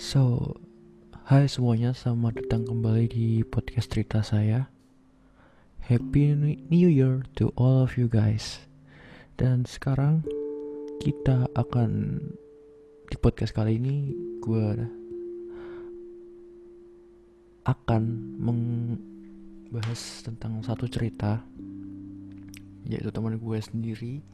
[0.00, 0.56] So,
[1.28, 4.72] hai semuanya, selamat datang kembali di podcast cerita saya.
[5.84, 6.32] Happy
[6.72, 8.64] New Year to all of you guys.
[9.36, 10.24] Dan sekarang
[11.04, 12.16] kita akan
[13.12, 14.88] di podcast kali ini gue
[17.68, 18.02] akan
[18.40, 21.44] membahas tentang satu cerita
[22.88, 24.24] yaitu teman gue sendiri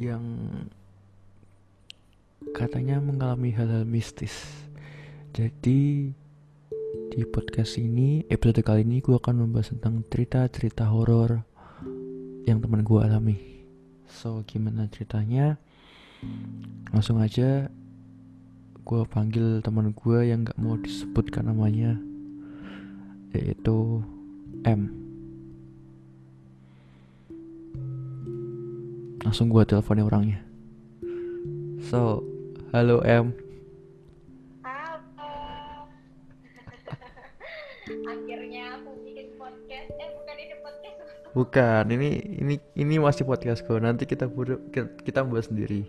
[0.00, 0.24] yang
[2.56, 4.64] katanya mengalami hal-hal mistis.
[5.38, 6.10] Jadi
[7.14, 11.46] di podcast ini, episode kali ini gue akan membahas tentang cerita-cerita horor
[12.42, 13.38] yang teman gue alami.
[14.10, 15.54] So gimana ceritanya?
[16.90, 17.70] Langsung aja
[18.82, 21.94] gue panggil teman gue yang gak mau disebutkan namanya,
[23.30, 24.02] yaitu
[24.66, 24.90] M.
[29.22, 30.42] Langsung gue teleponin orangnya.
[31.86, 32.26] So,
[32.74, 33.46] halo M.
[41.38, 43.78] Bukan, ini ini ini masih podcastku.
[43.78, 45.86] Nanti kita buru, kita bahas sendiri.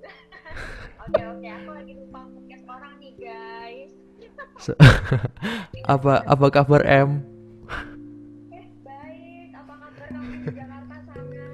[1.04, 3.92] Oke oke, aku lagi lupa podcast orang nih guys.
[4.56, 4.80] So-
[5.92, 7.20] apa apa kabar M?
[8.48, 11.44] Eh baik, apa kabar kamu di Jakarta sana?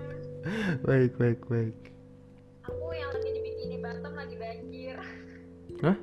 [0.86, 1.74] Baik baik baik.
[2.70, 4.96] Aku yang lagi di Bikini Bottom lagi banjir.
[5.82, 5.98] Hah?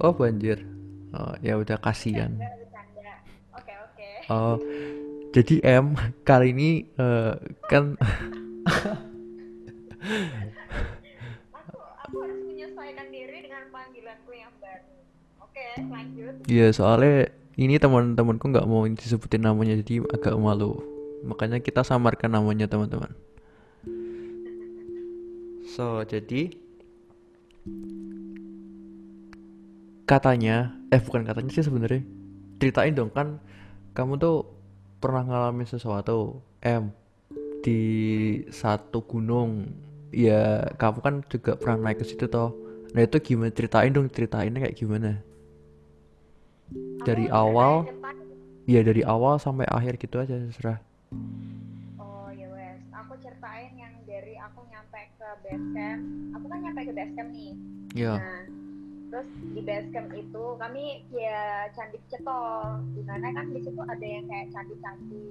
[0.00, 0.64] Oh banjir.
[1.12, 2.32] Oh ya udah kasihan.
[3.52, 4.08] Oke oke.
[4.32, 4.56] Oh
[5.32, 5.92] jadi M
[6.24, 7.32] kali ini eh,
[7.68, 7.94] kan
[11.52, 14.88] Aku aku harus menyesuaikan diri dengan panggilanku yang baru.
[15.44, 16.34] Oke lanjut.
[16.48, 20.80] ya soalnya ini teman-temanku nggak mau disebutin namanya jadi agak malu.
[21.26, 23.12] Makanya kita samarkan namanya teman-teman.
[25.68, 26.56] So jadi
[30.08, 32.00] katanya eh bukan katanya sih sebenarnya
[32.56, 33.36] ceritain dong kan
[33.92, 34.57] kamu tuh
[34.98, 36.42] pernah ngalamin sesuatu?
[36.62, 36.90] M
[37.62, 37.82] di
[38.50, 39.66] satu gunung.
[40.08, 42.54] Ya kamu kan juga pernah naik ke situ toh.
[42.96, 43.52] Nah itu gimana?
[43.52, 45.20] Ceritain dong ceritainnya kayak gimana?
[47.04, 47.88] Dari awal?
[48.68, 50.80] Ya dari awal sampai akhir gitu aja terserah.
[51.96, 56.00] Oh ya wes, aku ceritain yang dari aku nyampe ke base camp.
[56.36, 57.52] Aku kan nyampe ke base camp nih.
[57.96, 58.44] ya Nah,
[59.08, 62.80] terus di base camp itu kami ya candi cetol.
[62.92, 65.26] Di mana kan di situ ada yang kayak candi-candi.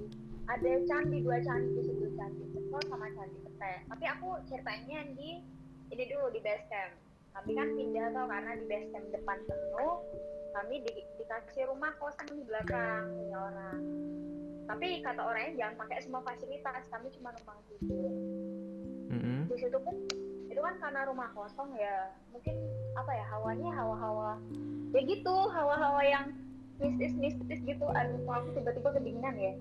[0.48, 3.78] Ada candi dua candi di situ candi cetol sama candi ketek.
[3.88, 5.40] Tapi aku ceritainnya di
[5.88, 6.92] ini dulu di base camp.
[7.38, 9.96] Kami kan pindah tau karena di base camp depan penuh.
[10.48, 10.90] Kami di,
[11.20, 13.80] dikasih rumah kosong di belakang punya orang.
[14.68, 16.82] Tapi kata orangnya jangan pakai semua fasilitas.
[16.90, 18.12] Kami cuma numpang tidur
[19.08, 19.48] Mm-mm.
[19.48, 19.96] di situ pun
[20.58, 22.58] itu kan karena rumah kosong ya mungkin
[22.98, 24.34] apa ya hawanya hawa-hawa
[24.90, 26.34] ya gitu hawa-hawa yang
[26.82, 29.54] mistis-mistis gitu aduh kok aku tiba-tiba kedinginan ya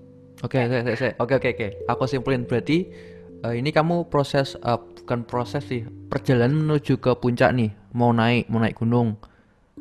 [0.46, 1.68] Oke, oke, oke, oke, oke, oke, oke.
[1.90, 2.94] Aku simpulin berarti
[3.42, 5.82] eh, ini kamu proses eh, bukan proses sih,
[6.14, 9.18] perjalanan menuju ke puncak nih, mau naik, mau naik gunung.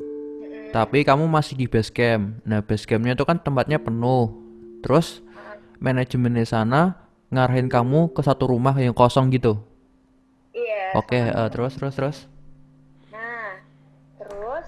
[0.01, 0.73] Mm-mm.
[0.73, 2.41] Tapi kamu masih di base camp.
[2.41, 4.33] Nah, base campnya itu kan tempatnya penuh.
[4.81, 5.21] Terus
[5.77, 9.61] manajemen di sana ngarahin kamu ke satu rumah yang kosong gitu.
[10.87, 12.17] Iya Oke, sama- eh, terus, terus, terus.
[13.11, 13.59] nah
[14.19, 14.67] terus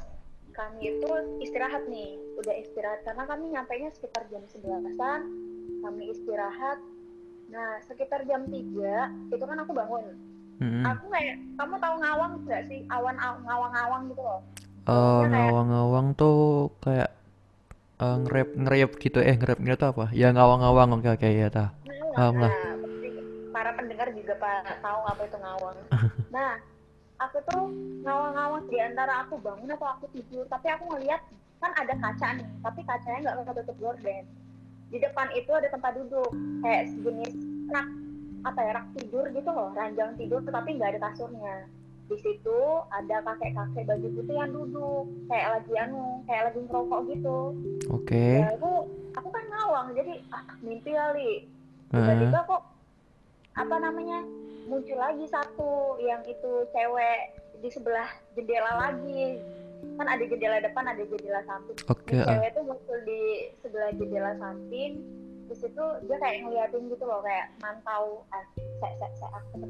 [0.55, 1.09] kami itu
[1.39, 5.21] istirahat nih udah istirahat karena kami nyampe nya sekitar jam 11an
[5.83, 6.79] kami istirahat
[7.49, 10.05] nah sekitar jam 3 itu kan aku bangun
[10.59, 10.83] Mm-mm.
[10.83, 14.41] aku kayak kamu tahu ngawang gak sih awan aw- ngawang-ngawang gitu loh
[14.89, 16.37] Eh, kayak- ngawang-ngawang tuh
[16.83, 17.09] kayak
[17.99, 20.05] eh, ngerep ngerep gitu eh ngerep ngerep tuh apa?
[20.15, 21.69] Ya ngawang-ngawang oke oke ya tah.
[22.15, 22.53] Paham lah.
[23.59, 25.77] Para pendengar juga pak tahu apa itu ngawang.
[26.29, 26.55] Nah,
[27.19, 27.67] aku tuh
[28.07, 31.19] ngawang-ngawang di antara aku bangun atau aku tidur, tapi aku ngeliat
[31.59, 34.23] kan ada kaca nih, tapi kacanya nggak ketutup gorden.
[34.87, 36.31] Di depan itu ada tempat duduk,
[36.63, 37.35] kayak sejenis
[37.67, 37.87] rak
[38.47, 41.67] apa ya rak tidur gitu loh, ranjang tidur, tetapi nggak ada kasurnya.
[42.07, 42.59] Di situ
[42.95, 47.39] ada kakek-kakek baju putih yang duduk, kayak lagi anu, kayak lagi ngerokok gitu
[47.89, 48.45] Oke.
[48.45, 48.85] ya aku
[49.17, 51.49] aku kan ngawang jadi ah mimpi kali
[51.89, 52.68] tiba-tiba kok
[53.57, 54.25] apa namanya
[54.69, 57.19] muncul lagi satu yang itu cewek
[57.59, 59.41] di sebelah jendela lagi.
[59.95, 61.77] Kan ada jendela depan ada jendela samping.
[61.87, 62.15] Oke.
[62.15, 62.27] Ini ah.
[62.37, 63.21] cewek tuh muncul di
[63.63, 64.91] sebelah jendela samping
[65.49, 68.45] di situ dia kayak ngeliatin gitu loh kayak mantau ah
[68.77, 69.65] saya saya saya aku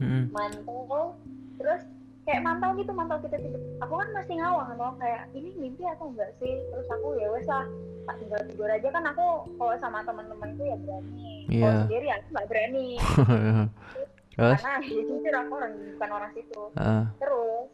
[0.00, 0.32] Mm-mm.
[0.32, 1.12] mantau
[1.60, 1.84] terus
[2.24, 6.08] kayak mantau gitu mantau kita tidur aku kan masih ngawang loh kayak ini mimpi atau
[6.08, 6.60] enggak sih?
[6.72, 7.64] Terus aku ya wes lah
[8.08, 8.88] tak tinggal tidur aja.
[8.88, 9.26] Kan aku
[9.60, 11.72] kalau sama teman-temanku ya berani kalau Iya.
[11.82, 12.86] sendiri aku nggak berani
[14.38, 14.60] Terus?
[14.62, 17.68] karena jujur aku orang bukan orang situ Ah, terus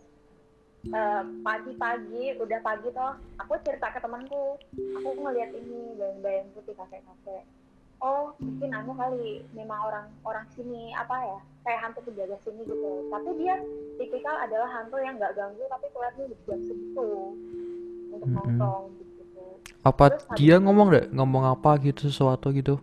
[0.86, 4.56] eh, pagi-pagi udah pagi toh aku cerita ke temanku
[4.94, 7.44] aku ngeliat ini bayang-bayang putih kakek-kakek
[7.98, 12.92] oh mungkin anu kali memang orang orang sini apa ya kayak hantu penjaga sini gitu
[13.08, 13.56] tapi dia
[13.96, 17.08] tipikal adalah hantu yang nggak ganggu tapi keluarnya di jam segitu
[18.08, 18.36] untuk Mm-mm.
[18.36, 19.44] nongkrong gitu
[19.80, 22.80] Apa Terus dia ngomong deh, ngomong apa gitu sesuatu gitu?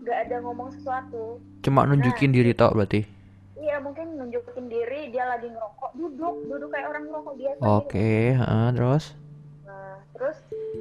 [0.00, 3.04] Nggak ada ngomong sesuatu Cuma nunjukin diri tok berarti.
[3.54, 7.68] iya mungkin nunjukin diri dia lagi ngerokok duduk duduk kayak orang ngerokok biasa gitu.
[7.68, 9.04] Oke, heeh, terus?
[9.62, 10.36] Nah, terus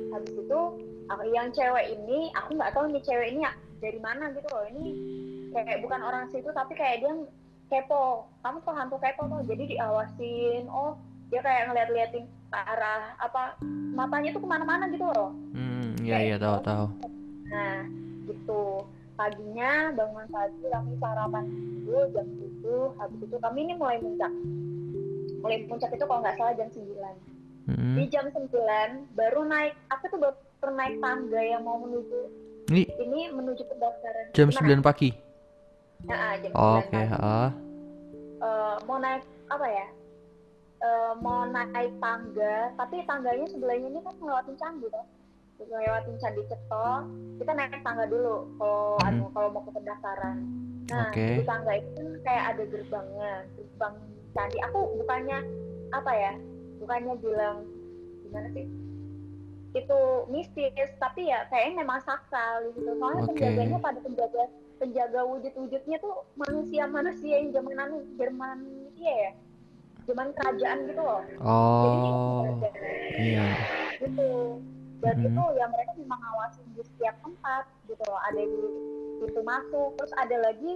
[0.10, 0.60] habis itu
[1.06, 4.64] aku yang cewek ini aku nggak tahu nih cewek ini ya dari mana gitu loh
[4.66, 4.86] ini
[5.52, 7.12] kayak bukan orang situ tapi kayak dia
[7.68, 8.04] kepo
[8.40, 10.96] kamu tuh hantu kepo tuh jadi diawasin oh
[11.28, 13.54] dia kayak ngeliat-liatin ke arah apa
[13.92, 16.86] matanya tuh ke mana-mana gitu loh Hmm, iya iya tahu tahu.
[17.46, 17.82] nah
[18.26, 18.62] gitu
[19.20, 21.44] paginya bangun pagi kami sarapan
[21.84, 22.28] dulu jam
[22.64, 24.32] 7 habis itu kami ini mulai muncak
[25.40, 26.88] mulai muncak itu kalau nggak salah jam 9
[27.70, 27.94] Hmm.
[27.94, 28.50] di jam 9
[29.14, 32.20] baru naik aku tuh baru naik tangga yang mau menuju
[32.66, 34.82] Ini ini menuju pendaftaran jam Gimana?
[34.82, 35.10] 9 pagi.
[36.02, 37.14] Nah, ah, jam 9 Oke, pagi.
[37.14, 37.50] heeh.
[38.40, 39.88] Eh, mau naik apa ya
[40.80, 45.06] Eh, mau naik tangga tapi tangganya sebelahnya ini kan ngelewatin candi toh
[45.62, 46.88] ngelewatin candi ceto
[47.40, 49.08] kita naik tangga dulu kalau Hmm.
[49.08, 50.38] anu kalau mau ke pendaftaran
[50.90, 51.38] nah Oke.
[51.38, 53.96] di tangga itu kan kayak ada gerbangnya gerbang
[54.32, 55.40] candi aku bukannya
[55.90, 56.34] apa ya
[56.80, 57.58] bukannya bilang
[58.24, 58.66] gimana sih
[59.70, 63.30] itu mistis tapi ya kayaknya memang sakral gitu soalnya Oke.
[63.38, 64.44] penjaganya pada penjaga
[64.82, 68.58] penjaga wujud-wujudnya tuh manusia-manusia yang zaman anu Jerman
[68.98, 69.32] iya ya
[70.10, 72.00] zaman kerajaan gitu loh Oh, jadi
[73.22, 73.46] iya.
[74.02, 74.30] gitu
[75.00, 75.26] dan Mhm.
[75.26, 78.60] itu ya mereka memang ngawasin di setiap tempat gitu loh ada di
[79.18, 80.74] pintu masuk terus ada lagi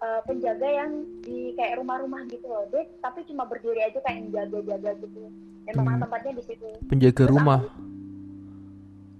[0.00, 4.98] eh, penjaga yang di kayak rumah-rumah gitu loh dia tapi cuma berdiri aja kayak jaga-jaga
[4.98, 5.30] gitu
[5.62, 6.02] dan memang Hmm.
[6.02, 7.60] tempatnya di situ Penjaga Terus rumah.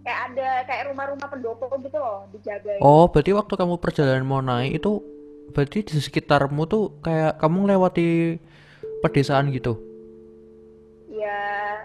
[0.03, 4.75] kayak ada kayak rumah-rumah pendopo gitu loh dijaga Oh, berarti waktu kamu perjalanan mau naik
[4.77, 4.99] itu
[5.49, 8.41] berarti di sekitarmu tuh kayak kamu lewati
[8.99, 9.79] pedesaan gitu.
[11.23, 11.39] Ya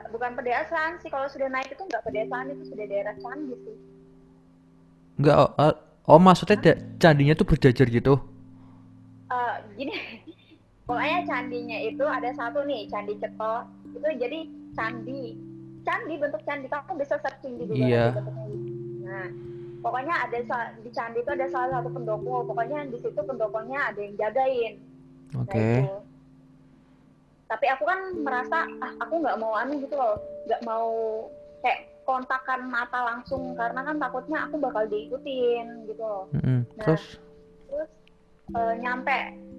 [0.09, 3.77] bukan pedesaan sih kalau sudah naik itu nggak pedesaan itu sudah daerah candi sih
[5.17, 5.73] Enggak, oh, eh,
[6.05, 8.21] oh maksudnya da- candinya tuh berjajar gitu.
[9.27, 9.93] Eh, gini
[10.87, 13.53] pokoknya candinya itu ada satu nih candi ceto
[13.91, 14.39] itu jadi
[14.71, 15.35] candi
[15.83, 18.05] candi bentuk candi kamu bisa searching di Google Iya.
[18.15, 18.31] gitu.
[19.03, 19.25] nah
[19.83, 20.37] pokoknya ada
[20.79, 24.73] di candi itu ada salah satu pendopo pokoknya di situ pendoponya ada yang jagain
[25.33, 25.59] nah Oke.
[25.59, 25.91] itu
[27.47, 30.87] tapi aku kan merasa ah aku nggak mau anu gitu loh nggak mau
[31.63, 36.63] kayak kontakan mata langsung karena kan takutnya aku bakal diikutin gitu loh Mm-mm.
[36.75, 36.85] Nah.
[36.87, 37.03] Terus
[37.67, 37.91] terus
[38.55, 39.17] eh, nyampe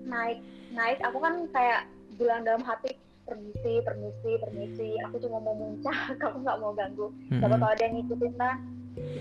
[0.09, 0.41] naik
[0.73, 1.85] naik aku kan kayak
[2.17, 2.97] bilang dalam hati
[3.29, 7.61] permisi permisi permisi aku cuma mau muncak aku nggak mau ganggu siapa mm-mm.
[7.61, 8.57] tahu ada yang ngikutin kan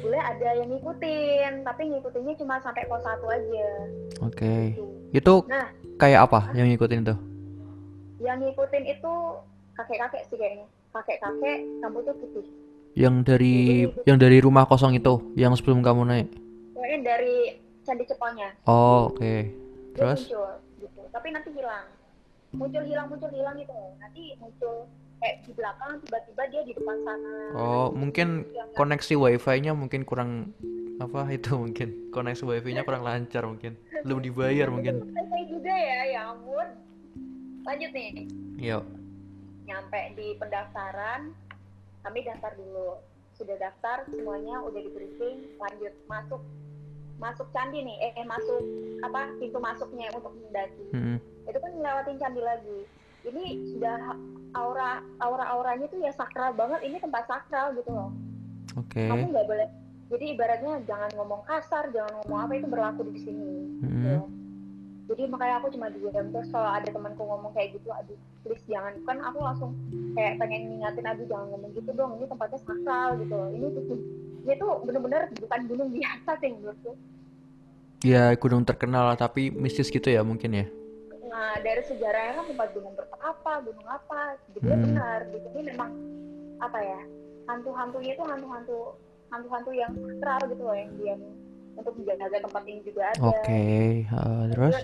[0.01, 3.67] boleh ada yang ngikutin tapi ngikutinnya cuma sampai pos satu aja
[4.25, 4.73] Oke.
[4.73, 4.85] gitu.
[5.13, 5.69] Itu Nah.
[6.01, 7.15] kayak apa yang ngikutin itu?
[8.17, 9.13] Yang ngikutin itu
[9.77, 10.65] kakek kakek sih kayaknya.
[10.93, 12.45] Kakek kakek rambutnya putih.
[12.97, 13.57] Yang dari
[14.09, 16.27] yang dari rumah kosong itu, yang sebelum kamu naik.
[16.77, 17.37] kayaknya dari
[17.85, 18.49] candi ceponya.
[18.65, 19.21] Oh, oke.
[19.21, 20.29] dia Terus?
[20.29, 20.49] muncul
[20.81, 21.01] gitu.
[21.09, 21.85] Tapi nanti hilang.
[22.53, 23.77] Muncul hilang muncul hilang gitu.
[24.01, 27.33] Nanti muncul kayak di belakang tiba-tiba dia di depan sana.
[27.57, 28.45] Oh, mungkin
[28.77, 30.53] koneksi wifi-nya mungkin kurang
[30.97, 32.09] apa itu mungkin.
[32.13, 33.77] Koneksi wifi-nya kurang lancar mungkin.
[34.05, 35.05] Belum dibayar mungkin.
[35.47, 36.67] Juga ya, ya ampun.
[37.67, 38.23] Lanjut nih,
[38.63, 38.83] yuk
[39.67, 41.35] nyampe di pendaftaran,
[42.01, 42.95] kami daftar dulu.
[43.35, 46.41] Sudah daftar, semuanya udah di briefing, lanjut masuk
[47.19, 48.63] masuk candi nih, eh, eh, masuk
[49.03, 50.85] apa pintu masuknya untuk mendaki.
[50.95, 51.17] Mm-mm.
[51.45, 52.79] Itu kan ngelewatin candi lagi.
[53.27, 53.43] Ini
[53.75, 54.15] sudah
[54.55, 56.87] aura aura auranya tuh ya sakral banget.
[56.87, 58.15] Ini tempat sakral gitu loh.
[58.79, 59.69] oke Kamu nggak boleh.
[60.07, 63.53] Jadi ibaratnya jangan ngomong kasar, jangan ngomong apa itu berlaku di sini.
[63.83, 63.91] Mm-mm.
[63.91, 64.15] gitu.
[65.07, 68.93] Jadi makanya aku cuma diam terus kalau ada temanku ngomong kayak gitu aduh please jangan.
[69.07, 69.71] Kan aku langsung
[70.15, 73.49] kayak pengen ngingatin aduh jangan ngomong gitu dong ini tempatnya sakral gitu loh.
[73.55, 73.97] ini tuh
[74.43, 76.91] ini tuh bener-bener bukan gunung biasa sih menurutku.
[78.05, 80.65] Ya gunung terkenal tapi mistis gitu ya mungkin ya?
[81.27, 84.83] Nah dari sejarahnya kan tempat gunung berapa gunung apa jadi Hmm.
[84.91, 85.47] benar gitu.
[85.55, 85.91] Ini memang
[86.59, 87.01] apa ya
[87.47, 88.99] hantu-hantunya itu hantu-hantu
[89.31, 91.15] hantu-hantu yang sakral gitu loh yang dia
[91.77, 94.03] untuk menjaga tempat ini juga ada oke eh,
[94.51, 94.75] terus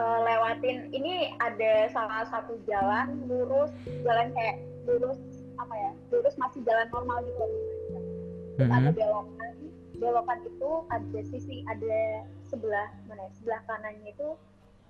[0.00, 3.70] eh, lewatin ini ada salah satu jalan lurus
[4.02, 4.56] jalan kayak
[4.88, 5.20] lurus
[5.60, 7.50] apa ya lurus masih jalan normal gitu loh.
[8.56, 8.96] terus ada Mm-mm.
[8.96, 9.52] belokan
[9.98, 14.28] belokan itu ada sisi ada sebelah mana ya, sebelah kanannya itu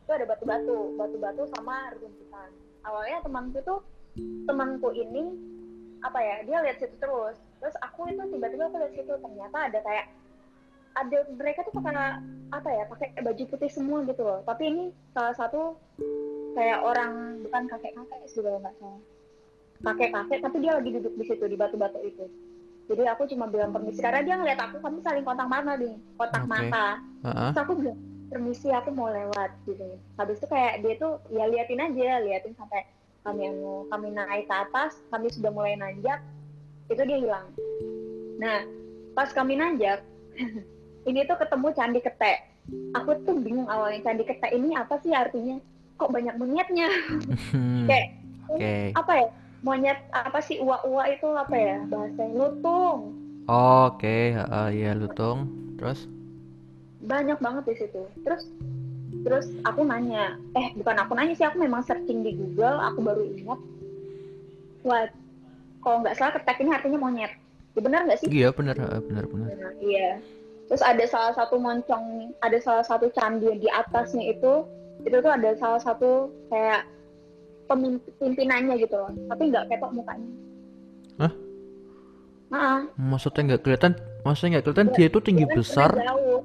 [0.05, 2.49] itu ada batu-batu batu-batu sama rerumputan
[2.85, 3.81] awalnya temanku tuh
[4.49, 5.37] temanku ini
[6.05, 9.79] apa ya dia lihat situ terus terus aku itu tiba-tiba aku lihat situ ternyata ada
[9.83, 10.07] kayak
[10.99, 14.41] ada mereka tuh pakai apa ya pakai baju putih semua gitu loh.
[14.43, 15.79] Tapi ini salah satu
[16.59, 19.01] kayak orang bukan kakek kakek sih kalau nggak salah.
[19.79, 22.27] Kakek kakek tapi dia lagi duduk di situ di batu-batu itu.
[22.89, 26.43] Jadi aku cuma bilang permisi karena dia ngeliat aku kami saling kontak mata nih kontak
[26.49, 26.51] Oke.
[26.51, 26.87] mata.
[27.23, 27.99] Terus aku bilang
[28.33, 29.87] permisi aku mau lewat gitu.
[30.17, 32.89] Habis itu kayak dia tuh ya liatin aja liatin sampai
[33.29, 33.53] kami
[33.93, 36.25] kami naik ke atas kami sudah mulai nanjak
[36.89, 37.53] itu dia hilang.
[38.41, 38.65] Nah
[39.13, 40.01] pas kami nanjak
[41.09, 42.59] ini tuh ketemu candi ketek
[42.93, 45.57] aku tuh bingung awalnya candi ketek ini apa sih artinya?
[45.99, 46.89] Kok banyak monyetnya?
[47.51, 48.07] Hmm, kayak
[48.49, 48.75] Oke.
[48.95, 49.29] apa ya?
[49.67, 50.63] Monyet apa sih?
[50.63, 51.79] Uwa-uwa itu apa ya?
[51.91, 53.19] Bahasa lutung.
[53.49, 55.49] Oke, heeh, iya lutung.
[55.81, 56.07] Terus?
[56.99, 58.03] banyak banget di situ.
[58.27, 58.43] Terus
[59.25, 60.37] terus aku nanya.
[60.55, 63.61] Eh bukan aku nanya sih aku memang searching di Google aku baru ingat.
[64.85, 65.09] Wah
[65.83, 67.33] kalau nggak salah ketek ini artinya monyet.
[67.75, 68.29] Ya, benar nggak sih?
[68.29, 69.49] Iya benar, benar benar.
[69.79, 70.19] Iya
[70.69, 74.69] terus ada salah satu moncong ada salah satu candi di atasnya itu
[75.03, 76.85] itu tuh ada salah satu kayak
[77.69, 79.13] pemimpin pimpinannya gitu loh.
[79.29, 80.31] Tapi nggak ketok mukanya.
[81.21, 81.33] Hah?
[82.49, 83.93] Nah, Maksudnya nggak kelihatan,
[84.25, 84.89] maksudnya nggak kelihatan?
[84.97, 85.91] Dia itu tinggi Dia kan besar.
[85.93, 86.41] jauh.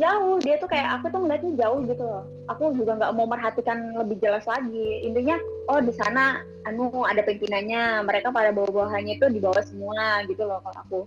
[0.00, 0.36] Jauh.
[0.40, 2.24] Dia tuh kayak aku tuh ngeliatnya jauh gitu loh.
[2.48, 5.02] Aku juga nggak mau merhatikan lebih jelas lagi.
[5.04, 5.36] Intinya
[5.68, 8.06] oh di sana anu ada pimpinannya.
[8.06, 11.00] Mereka pada bawa-bawahannya itu di bawah semua gitu loh kalau aku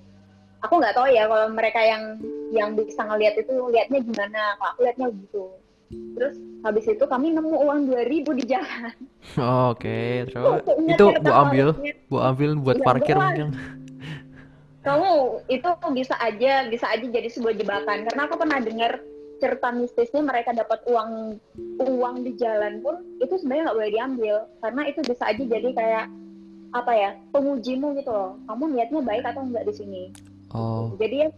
[0.63, 2.03] aku nggak tahu ya kalau mereka yang
[2.55, 4.55] yang bisa ngelihat itu liatnya gimana.
[4.57, 5.43] Kalau aku liatnya gitu.
[5.93, 8.95] Terus habis itu kami nemu uang 2000 di jalan.
[9.69, 10.63] Oke, terus?
[10.65, 11.67] Ingat itu ya, gua ambil,
[12.09, 13.25] gua ambil buat Iya, parkir doang.
[13.29, 13.49] mungkin.
[14.87, 15.11] kamu
[15.47, 18.07] itu bisa aja bisa aja jadi sebuah jebakan.
[18.09, 18.91] Karena aku pernah dengar
[19.41, 21.35] cerita mistisnya mereka dapat uang
[21.83, 24.35] uang di jalan pun itu sebenarnya nggak boleh diambil.
[24.63, 26.05] Karena itu bisa aja jadi kayak
[26.73, 28.33] apa ya pengujimu gitu loh.
[28.49, 30.03] Kamu niatnya baik atau enggak di sini
[30.53, 31.29] Oh, jadi ya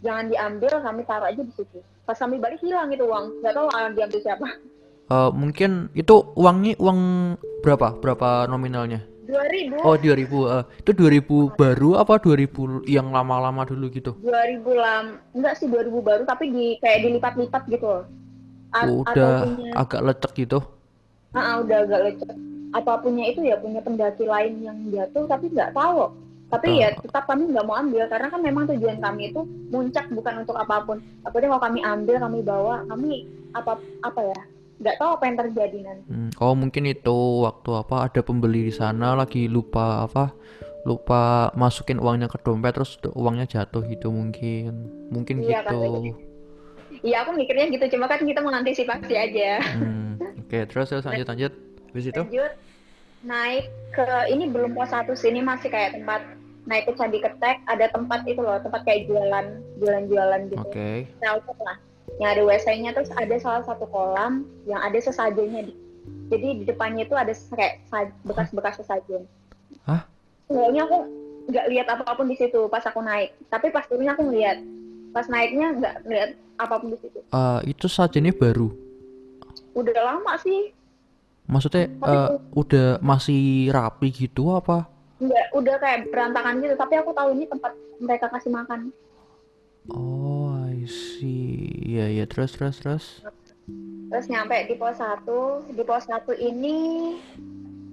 [0.00, 3.68] jangan diambil kami taruh aja di situ pas kami balik hilang itu uang nggak tahu
[3.72, 4.48] ah, diambil siapa
[5.08, 7.00] eh, mungkin itu uangnya uang
[7.64, 7.96] berapa?
[8.00, 9.04] Berapa nominalnya?
[9.24, 10.38] 2000 Oh, 2000.
[10.48, 14.12] eh, itu 2000 baru apa 2000 yang lama-lama dulu gitu?
[14.20, 18.04] 2000 lam enggak sih 2000 baru tapi di kayak dilipat-lipat gitu
[18.74, 20.58] A- atau Udah punya agak lecek gitu.
[21.32, 22.36] Ah, ah, udah agak lecet.
[22.74, 26.10] Apa punya itu ya punya pendaki lain yang jatuh tapi nggak tahu.
[26.54, 29.40] Tapi ya tetap kami nggak mau ambil karena kan memang tujuan kami itu
[29.74, 31.02] muncak bukan untuk apa pun.
[31.26, 34.40] Takutnya kalau kami ambil kami bawa kami apa apa ya
[34.78, 36.04] nggak tahu apa yang terjadi nanti.
[36.10, 40.30] Hmm, Oh, mungkin itu waktu apa ada pembeli di sana lagi lupa apa?
[40.84, 44.90] Lupa masukin uangnya ke dompet terus uangnya jatuh gitu mungkin.
[45.10, 45.74] Mungkin Iya, gitu.
[45.74, 46.10] kali.
[47.02, 49.58] Iya aku mikirnya gitu cuma kan kita mengantisipasi aja.
[49.64, 51.52] Hmm, Oke, terus terus lanjut lanjut.
[51.90, 52.20] Habis itu?
[52.22, 52.52] Lanjut
[53.24, 56.20] naik ke ini belum pos satu sini masih kayak tempat
[56.64, 59.46] naik ke candi ketek ada tempat itu loh tempat kayak jualan
[59.78, 60.64] jualan-jualan gitu.
[60.64, 61.04] Oke.
[61.18, 61.76] shelter lah
[62.16, 64.32] yang ada WC-nya terus ada salah satu kolam
[64.64, 65.72] yang ada sesajennya di
[66.26, 67.84] jadi di depannya itu ada kayak
[68.22, 69.24] bekas-bekas sesajen
[69.84, 70.04] Hah?
[70.46, 70.96] Soalnya aku
[71.44, 74.58] nggak lihat apa pun di situ pas aku naik tapi pas turunnya aku ngeliat
[75.10, 78.72] pas naiknya nggak ngeliat apa pun di situ Eh, itu sajennya baru.
[79.74, 80.70] udah lama sih
[81.44, 84.88] Maksudnya Tapi eh, udah masih rapi gitu apa?
[85.24, 86.74] Nggak udah kayak berantakan gitu.
[86.76, 88.92] Tapi aku tahu ini tempat mereka kasih makan.
[89.92, 91.68] Oh, I see.
[91.84, 93.06] Iya, iya, terus terus terus.
[94.12, 96.76] terus nyampe di pos 1 di pos 1 ini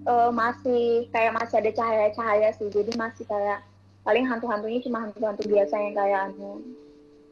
[0.04, 2.68] eh, masih kayak masih ada cahaya-cahaya sih.
[2.70, 3.64] Jadi masih kayak
[4.04, 6.62] paling hantu-hantunya cuma hantu-hantu biasa yang kayak anu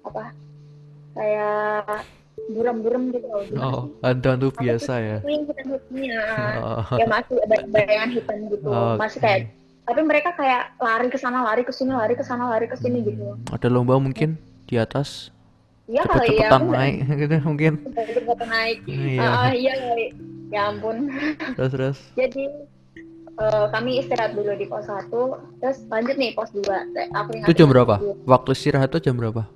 [0.06, 0.32] apa
[1.18, 2.06] kayak
[2.48, 3.44] buram-buram gitu loh.
[3.60, 5.18] Oh, hantu-hantu biasa ya.
[5.22, 6.22] Hitam-hitamnya.
[6.64, 8.70] Oh, ya masih ada bayangan hitam gitu.
[8.96, 9.26] Masih Oke.
[9.28, 9.42] kayak
[9.90, 13.02] tapi mereka kayak lari ke sana lari ke sini lari ke sana lari ke sini
[13.02, 14.38] gitu Ada lomba mungkin
[14.70, 15.34] di atas
[15.90, 17.74] Iya kali ya naik gitu mungkin.
[17.82, 18.78] cepet-cepetan naik
[19.10, 19.26] Iya.
[19.26, 20.06] Ah, iya kali
[20.54, 21.10] ya ampun
[21.58, 21.98] Terus terus.
[22.14, 22.46] Jadi
[23.34, 25.10] eh, kami istirahat dulu di pos 1,
[25.58, 26.62] terus lanjut nih pos 2.
[27.10, 27.98] Aku ingat Itu jam berapa?
[28.30, 29.50] Waktu istirahat itu jam berapa?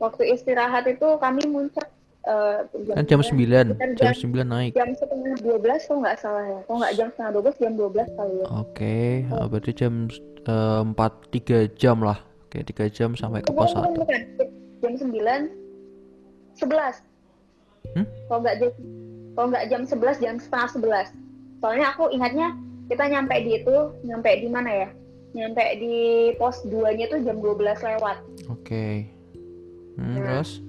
[0.00, 2.58] Waktu istirahat itu kami muncak eh,
[2.90, 3.32] Kan jam berapa?
[3.32, 3.66] 9.
[3.70, 4.70] Sekitar Jam jam, 9 naik.
[4.74, 6.60] jam setengah 12 kalau nggak salah ya.
[6.62, 8.46] Kalau nggak jam setengah 12, jam 12 kali ya.
[8.52, 8.98] Oke,
[9.30, 9.92] ah, berarti jam
[10.42, 10.94] eh, 4
[11.30, 12.18] 3 jam lah.
[12.44, 14.00] Oke, 3 jam sampai ke pos bukan, 1.
[14.00, 14.20] bukan.
[14.80, 15.48] Jam 9,
[16.56, 17.00] 11.
[17.90, 18.06] Hmm?
[18.26, 18.70] Kalau nggak jam
[19.30, 21.08] kalau nggak jam 11, jam setengah 11.
[21.58, 22.52] Soalnya aku ingatnya
[22.86, 24.88] kita nyampe di itu, nyampe di mana ya?
[25.30, 25.94] Nyampe di
[26.36, 28.16] pos 2-nya tuh jam 12 lewat.
[28.50, 29.06] Oke.
[29.94, 30.42] Hmm, Nah.
[30.42, 30.60] terus?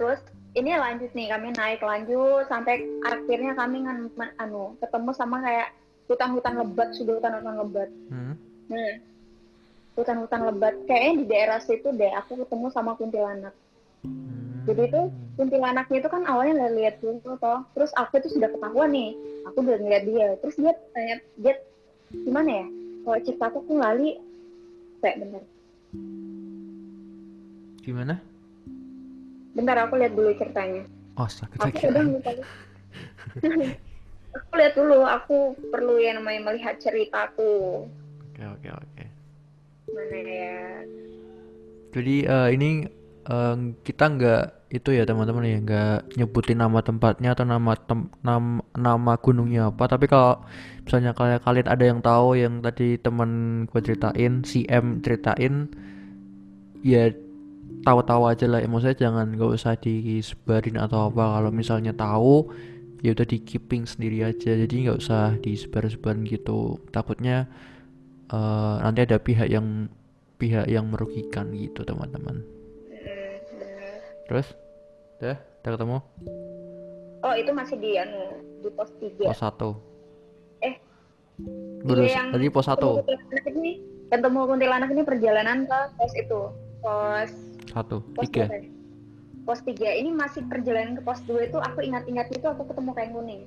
[0.00, 0.20] Terus
[0.56, 4.08] ini lanjut nih kami naik lanjut sampai akhirnya kami ngan,
[4.40, 5.76] anu ketemu sama kayak
[6.08, 7.90] hutan-hutan lebat sudah hutan-hutan lebat.
[8.08, 8.34] Hmm.
[8.72, 8.96] nah
[10.00, 13.52] hutan-hutan lebat kayaknya di daerah situ deh aku ketemu sama kuntilanak.
[14.00, 14.64] Hmm.
[14.64, 15.02] jadi itu
[15.36, 17.60] kuntilanaknya itu kan awalnya nggak lihat dulu toh.
[17.76, 19.12] Terus aku itu sudah ketahuan nih
[19.52, 20.28] aku udah ngeliat dia.
[20.40, 21.54] Terus dia tanya dia
[22.08, 22.66] gimana ya?
[23.04, 24.16] Kalau ceritaku aku lali
[25.04, 25.44] kayak bener.
[27.84, 28.29] Gimana?
[29.60, 30.82] Bentar aku lihat dulu ceritanya
[31.18, 31.90] Oh, sakit aku sakit.
[31.92, 32.30] udah lupa
[34.36, 35.36] aku lihat dulu aku
[35.70, 37.86] perlu yang namanya melihat ceritaku
[38.30, 39.04] Oke, oke, oke.
[39.90, 40.60] mana ya
[41.90, 42.68] Jadi eh, ini
[43.26, 48.62] eh, kita nggak itu ya teman-teman ya nggak nyebutin nama tempatnya atau nama tem nam-
[48.78, 49.90] nama gunungnya apa.
[49.90, 50.46] Tapi kalau
[50.86, 53.30] misalnya kalian kalian ada yang tahu yang tadi teman
[53.66, 55.66] gue ceritain, si M ceritain,
[56.82, 57.12] ya
[57.86, 58.60] tahu-tahu aja lah.
[58.64, 61.40] Maksudnya jangan nggak usah disebarin atau apa.
[61.40, 62.50] Kalau misalnya tahu,
[63.04, 64.52] ya udah di keeping sendiri aja.
[64.56, 66.80] Jadi nggak usah disebar-sebarin gitu.
[66.94, 67.48] Takutnya
[68.32, 69.90] eh, nanti ada pihak yang
[70.40, 72.40] pihak yang merugikan gitu teman-teman.
[72.40, 73.92] Hmm, bener.
[74.24, 74.46] Terus,
[75.20, 75.98] udah, udah ketemu
[77.20, 79.70] oh itu masih di anu di pos tiga pos satu.
[80.60, 80.74] Eh,
[81.84, 83.04] iya, yang tadi pos satu,
[84.10, 86.40] ketemu kuntilanak ini perjalanan ke pos itu
[86.80, 87.32] pos
[87.70, 88.50] satu, pos tiga.
[88.50, 88.66] ya?
[89.46, 89.90] pos tiga.
[89.90, 93.42] Ini masih perjalanan ke pos dua itu aku ingat-ingat itu aku ketemu kain kuning.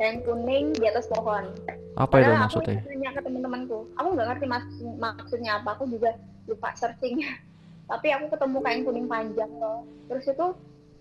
[0.00, 1.52] Kain kuning di atas pohon.
[2.00, 2.76] Apa itu Padahal maksudnya?
[2.80, 5.68] aku nanya ke teman-temanku aku nggak ngerti maksud maksudnya apa.
[5.76, 6.10] Aku juga
[6.48, 7.20] lupa searching
[7.90, 9.84] tapi aku ketemu kain kuning panjang loh.
[10.08, 10.46] Terus itu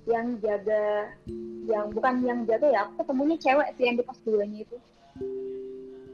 [0.10, 1.14] yang jaga
[1.70, 4.78] yang bukan yang jaga ya aku ketemunya cewek sih yang di pos duanya itu.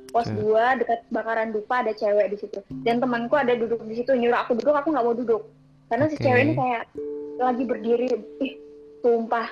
[0.07, 2.59] Pos dua dekat bakaran dupa ada cewek di situ.
[2.83, 5.43] Dan temanku ada duduk di situ nyuruh aku duduk aku nggak mau duduk
[5.87, 6.23] karena si Oke.
[6.23, 6.83] cewek ini kayak
[7.37, 8.07] lagi berdiri
[8.43, 8.53] ih
[9.01, 9.47] sumpah.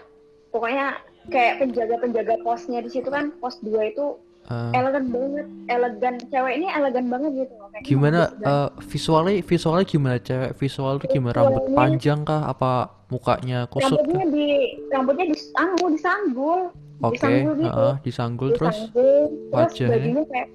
[0.51, 0.99] Pokoknya
[1.31, 6.13] kayak penjaga-penjaga posnya di situ kan pos dua itu Eh, elegan banget elegan.
[6.29, 10.51] Cewek ini elegan banget gitu loh kayaknya gimana eh, visualnya visualnya gimana cewek?
[10.61, 11.33] Visual tuh gimana?
[11.33, 12.45] Rambut panjang kah?
[12.45, 14.29] Apa mukanya kusut rambutnya kah?
[14.29, 14.45] di
[14.93, 16.61] rambutnya di anu disanggul.
[17.01, 17.73] Oke, disanggul gitu.
[17.73, 18.77] heeh, disanggul terus?
[18.77, 19.89] Disanggul terus wajahnya?
[19.97, 20.49] bajunya kayak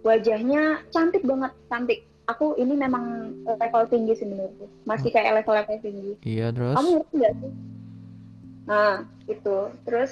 [0.00, 1.98] wajahnya cantik banget cantik
[2.30, 6.12] aku ini memang level tinggi sih menurutku masih kayak level-level tinggi.
[6.22, 6.74] Iya terus?
[6.78, 7.52] Kamu ngerti nggak sih?
[8.70, 8.92] Nah
[9.26, 10.10] itu terus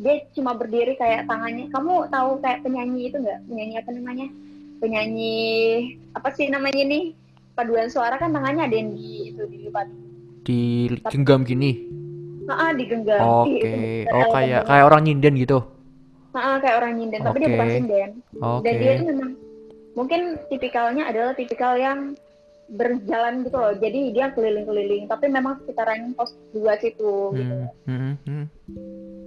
[0.00, 1.68] dia cuma berdiri kayak tangannya.
[1.70, 3.40] Kamu tahu kayak penyanyi itu nggak?
[3.46, 4.26] Penyanyi apa namanya?
[4.80, 5.38] Penyanyi
[6.16, 7.04] apa sih namanya nih?
[7.54, 9.86] Paduan suara kan tangannya ada yang di itu dilipat
[10.46, 11.86] digenggam gini.
[12.50, 15.62] ah digenggam Oke, Ih, itu oh kayak kayak orang nyinden gitu.
[16.34, 17.54] Ah, kayak orang nyinden tapi dia Oke.
[17.54, 18.10] bukan sinden
[18.42, 18.62] Oke.
[18.66, 19.30] dan dia itu memang
[19.98, 22.14] mungkin tipikalnya adalah tipikal yang
[22.70, 27.56] berjalan gitu loh jadi dia keliling-keliling tapi memang sekitaran pos dua situ gitu
[27.90, 28.44] Hmm, hmm, hmm.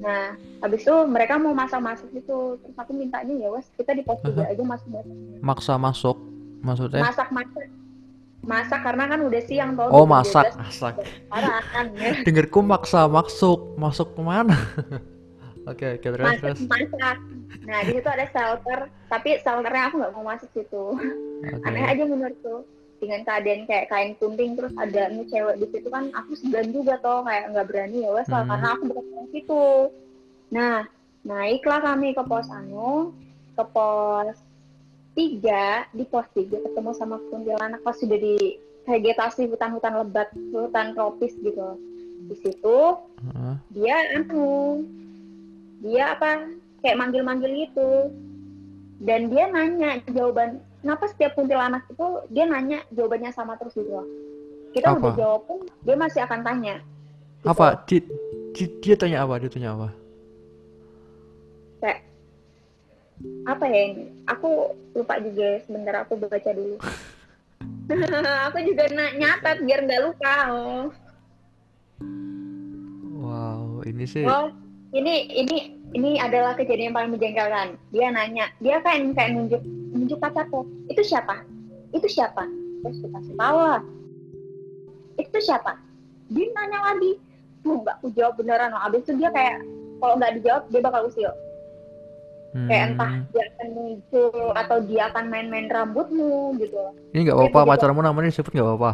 [0.04, 2.60] Nah, habis itu mereka mau masak-masak gitu.
[2.60, 5.15] Terus aku mintanya ya wes kita di pos tiga aja masak-masak.
[5.39, 6.19] Maksa masuk
[6.60, 7.08] maksudnya?
[7.08, 7.67] Masak-masak.
[8.43, 9.88] Masak karena kan udah siang tau.
[9.88, 10.93] Oh, masak, 12, masak.
[11.32, 11.88] Parah kan.
[11.95, 12.19] ya.
[12.28, 14.60] Dengerku maksa masuk, masuk ke mana?
[15.63, 16.60] Oke, oke terus Masak, terus.
[16.67, 17.17] masak.
[17.63, 20.84] Nah, di situ ada shelter, tapi shelternya aku nggak mau masuk situ.
[21.47, 21.63] Oke.
[21.63, 22.67] Aneh aja menurutku.
[22.99, 26.95] Dengan keadaan kayak kain kunting terus ada nih cewek di situ kan aku segan juga
[27.04, 28.47] toh kayak nggak berani ya wes Hmm.
[28.47, 29.65] karena aku bukan orang situ.
[30.47, 30.78] Nah,
[31.23, 33.12] naiklah kami ke pos anu,
[33.60, 34.39] ke pos
[35.13, 41.36] tiga di pos tiga ketemu sama kuntilanak pas sudah di vegetasi hutan-hutan lebat, hutan tropis
[41.43, 41.76] gitu.
[42.32, 42.80] Di situ
[43.19, 43.56] Heeh.
[43.76, 44.80] dia anu,
[45.84, 46.48] dia apa
[46.80, 48.10] kayak manggil-manggil gitu.
[49.04, 54.08] Dan dia nanya jawaban, kenapa setiap kuntilanak itu dia nanya jawabannya sama terus gitu loh.
[54.72, 55.12] Kita Apa?
[55.12, 56.80] udah jawab pun dia masih akan tanya.
[56.80, 57.52] Gitu.
[57.52, 57.84] Apa?
[57.84, 57.98] Di,
[58.56, 59.43] di- dia tanya apa?
[59.43, 59.89] Dia tanya apa?
[61.84, 62.00] Kayak
[63.43, 64.06] apa ya ini?
[64.32, 64.50] Aku
[64.96, 66.80] lupa juga sebentar aku baca dulu.
[68.48, 68.84] aku juga
[69.19, 70.36] nyatat biar nggak lupa.
[70.48, 70.86] Oh.
[73.24, 74.24] Wow, ini sih.
[74.24, 74.52] oh,
[74.93, 75.58] ini ini
[75.93, 77.67] ini adalah kejadian yang paling menjengkelkan.
[77.89, 79.62] Dia nanya, dia kan kayak nunjuk
[79.93, 80.65] nunjuk pacarku.
[80.89, 81.41] Itu siapa?
[81.93, 82.45] Itu siapa?
[82.86, 83.82] Terus dikasih tahu lah.
[85.17, 85.77] Itu siapa?
[86.29, 87.17] Dia nanya lagi.
[87.62, 88.73] Tuh nggak aku jawab beneran.
[88.73, 88.82] Loh.
[88.86, 89.62] Abis itu dia kayak
[89.97, 91.32] kalau nggak dijawab dia bakal usil.
[92.53, 96.77] Kayak entah Hmm, dia akan muncul atau dia akan main-main rambutmu gitu.
[97.10, 98.91] Ini nggak apa-apa, juga- pacarmu namanya disebut nggak apa-apa.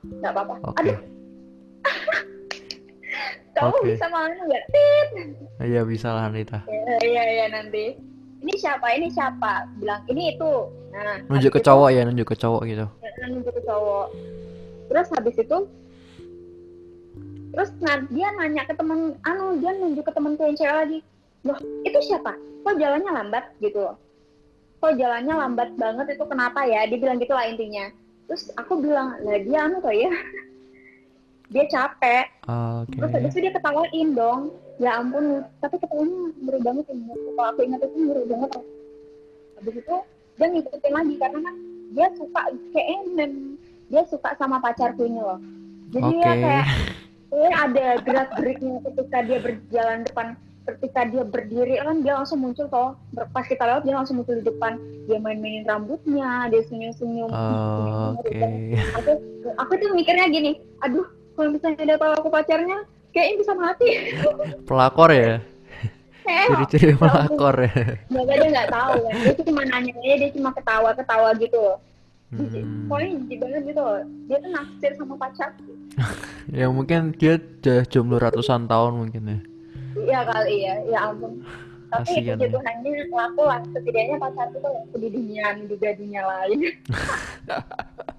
[0.00, 0.54] Nggak apa-apa.
[0.64, 0.76] Oke.
[0.80, 0.96] Aduh,
[3.56, 3.88] kamu Oke.
[3.88, 4.64] bisa malu nggak?
[4.68, 5.08] Tit.
[5.58, 6.60] Iya bisa lah Anita.
[6.68, 7.96] Ya, Iya iya nanti.
[8.44, 8.92] Ini siapa?
[8.92, 9.64] Ini siapa?
[9.80, 10.52] Bilang ini itu.
[10.92, 12.86] Nah, Nunjuk ke itu- cowok ya, nunjuk ke cowok gitu.
[13.00, 14.06] Ya, nunjuk ke cowok.
[14.86, 15.58] Terus habis itu
[17.50, 20.98] terus nah, dia nanya ke temen anu dia nunjuk ke temenku yang cewek lagi
[21.40, 21.56] loh
[21.88, 23.96] itu siapa kok jalannya lambat gitu loh
[24.76, 27.88] kok jalannya lambat banget itu kenapa ya dia bilang gitu lah intinya
[28.28, 30.12] terus aku bilang lah dia anu tuh ya
[31.50, 32.26] dia capek.
[32.46, 32.96] Oke.
[32.98, 34.40] terus habis itu dia ketawain dong.
[34.76, 36.96] Ya ampun tapi ketawanya ngeri banget ya
[37.32, 38.50] kalau aku ingat itu ngeri banget.
[39.56, 39.96] Habis itu
[40.36, 41.54] dia ngikutin lagi karena kan
[41.96, 42.42] dia suka
[42.74, 43.26] kayaknya
[43.86, 45.40] dia suka sama pacarku ini loh.
[45.94, 46.26] Jadi Oke.
[46.26, 46.66] ya kayak
[47.26, 50.26] kayak ada gerak geriknya ketika dia berjalan depan
[50.66, 52.98] ketika dia berdiri kan dia langsung muncul toh.
[53.30, 54.76] Pas kita lewat dia langsung muncul di depan.
[55.06, 57.30] Dia main-mainin rambutnya dia senyum-senyum.
[57.30, 58.34] Oh, Oke.
[58.98, 59.12] aku
[59.56, 62.78] aku tuh mikirnya gini aduh kalau misalnya dia tahu aku pacarnya
[63.12, 63.88] kayaknya bisa mati
[64.64, 65.38] Pelakor ya.
[66.26, 68.02] Ciri-ciri pelakor ya.
[68.10, 69.14] Semoga dia nggak tahu kan.
[69.22, 71.78] Dia cuma nanya aja, dia cuma ketawa-ketawa gitu loh.
[72.34, 72.90] Hmm.
[72.90, 74.02] Pokoknya jijik banget gitu loh.
[74.26, 75.50] Dia tuh naksir sama pacar.
[76.46, 79.38] Ya mungkin dia udah jomblo ratusan tahun mungkin ya.
[79.98, 81.42] Iya kali ya, ya ampun.
[81.90, 82.54] Tapi Kasian puji ya.
[82.54, 83.60] Tuhannya laku lah.
[83.74, 86.58] Setidaknya pacarku tuh di dunia juga dunia lain.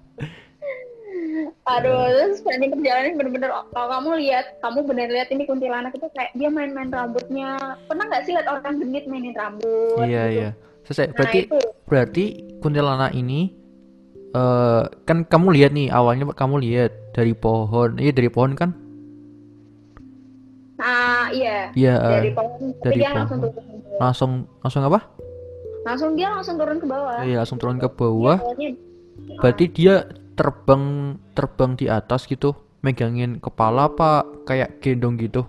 [1.68, 6.32] Aduh, terus sepanjang perjalanan bener-bener kalau kamu lihat, kamu bener lihat ini kuntilanak itu kayak
[6.32, 7.76] dia main-main rambutnya.
[7.86, 10.02] Pernah nggak sih lihat orang genit mainin rambut?
[10.02, 10.36] Iya gitu?
[10.38, 10.48] iya.
[10.84, 11.04] Selesai.
[11.06, 12.24] Nah, Berarti itu berarti
[12.58, 13.40] kuntilanak ini
[14.28, 17.96] eh kan kamu lihat nih awalnya kamu lihat dari pohon.
[17.96, 18.70] Iya dari pohon kan?
[20.78, 21.74] Nah, iya.
[21.74, 23.50] Iya eh, Dari pohon, dari dia langsung pohon.
[23.50, 23.98] turun ke bawah.
[23.98, 24.30] langsung
[24.62, 24.98] langsung apa?
[25.82, 27.18] Langsung dia langsung turun ke bawah.
[27.24, 28.38] Iya langsung turun ke bawah.
[28.38, 28.68] awalnya,
[29.42, 29.94] Berarti dia
[30.38, 32.54] terbang terbang di atas gitu,
[32.86, 35.42] megangin kepala apa kayak gendong gitu?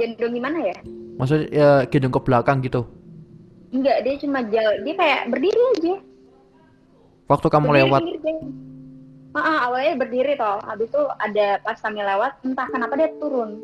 [0.00, 0.76] gendong gimana ya?
[1.20, 2.88] Maksudnya ya gendong ke belakang gitu.
[3.70, 5.94] Enggak, dia cuma jalan, dia kayak berdiri aja.
[7.28, 8.02] Waktu kamu berdiri lewat.
[9.30, 13.62] Ah, awalnya berdiri toh, habis itu ada pas kami lewat, entah kenapa dia turun.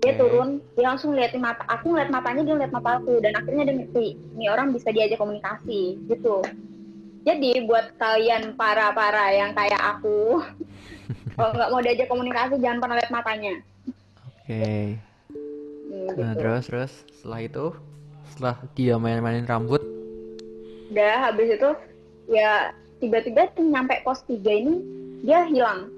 [0.00, 0.20] Dia Oke.
[0.24, 3.76] turun, dia langsung liatin mata, aku ngeliat matanya, dia ngeliat mata aku, dan akhirnya dia
[3.76, 6.40] ngerti, ini orang bisa diajak komunikasi, gitu.
[7.24, 10.44] Jadi buat kalian para-para yang kayak aku,
[11.36, 13.54] kalau nggak mau diajak komunikasi, jangan pernah lihat matanya.
[14.20, 15.00] Oke.
[15.88, 16.40] Hmm, Nah gitu.
[16.44, 17.66] terus terus setelah itu,
[18.28, 19.80] setelah dia main-mainin rambut,
[20.92, 21.70] udah habis itu
[22.30, 22.70] ya
[23.02, 24.74] tiba-tiba nyampe pos 3 ini
[25.26, 25.90] dia hilang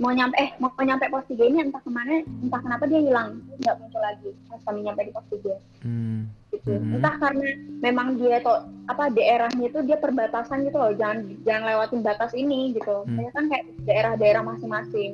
[0.00, 3.30] mau nyampe eh mau nyampe pos 3 ini entah ke mana entah kenapa dia hilang
[3.54, 5.52] nggak muncul lagi pas kami nyampe di pos 3
[5.84, 6.94] hmm, gitu Mhm.
[6.96, 7.46] entah karena
[7.78, 12.72] memang dia tuh apa daerahnya itu dia perbatasan gitu loh jangan jangan lewatin batas ini
[12.72, 13.14] gitu Hmm.
[13.14, 15.10] Mereka kan kayak daerah-daerah masing-masing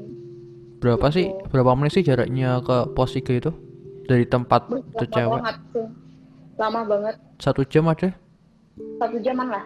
[0.76, 1.26] berapa sih?
[1.26, 1.44] Gitu.
[1.50, 3.50] Berapa menit sih jaraknya ke pos 3 itu?
[4.04, 5.34] Dari tempat lama cewek?
[5.34, 5.88] banget tuh
[6.54, 8.14] lama banget Satu jam ada?
[8.96, 9.64] satu jaman lah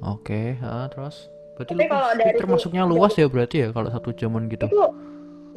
[0.00, 1.26] Oke, ah, terus
[1.60, 4.64] berarti Tapi kalau Itu dari- termasuknya luas ya berarti ya kalau satu jaman gitu.
[4.64, 4.82] itu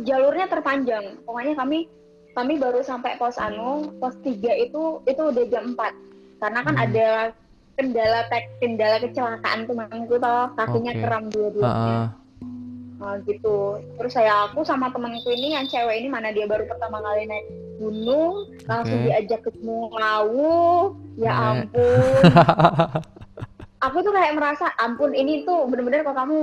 [0.01, 1.87] jalurnya terpanjang pokoknya kami
[2.33, 5.93] kami baru sampai pos anu pos 3 itu itu udah jam 4
[6.37, 6.83] karena kan Hmm.
[6.83, 7.07] ada
[7.73, 10.99] kendala tek kendala kecelakaan temanku toh kakinya Oke.
[10.99, 12.07] keram dua-duanya ah.
[12.95, 13.57] Nah, gitu
[13.97, 17.45] terus saya aku sama temanku ini yang cewek ini mana dia baru pertama kali naik
[17.75, 22.21] gunung langsung diajak ke Lawu ya ampun
[23.83, 26.37] aku tuh kayak merasa ampun ini tuh bener-bener kalau kamu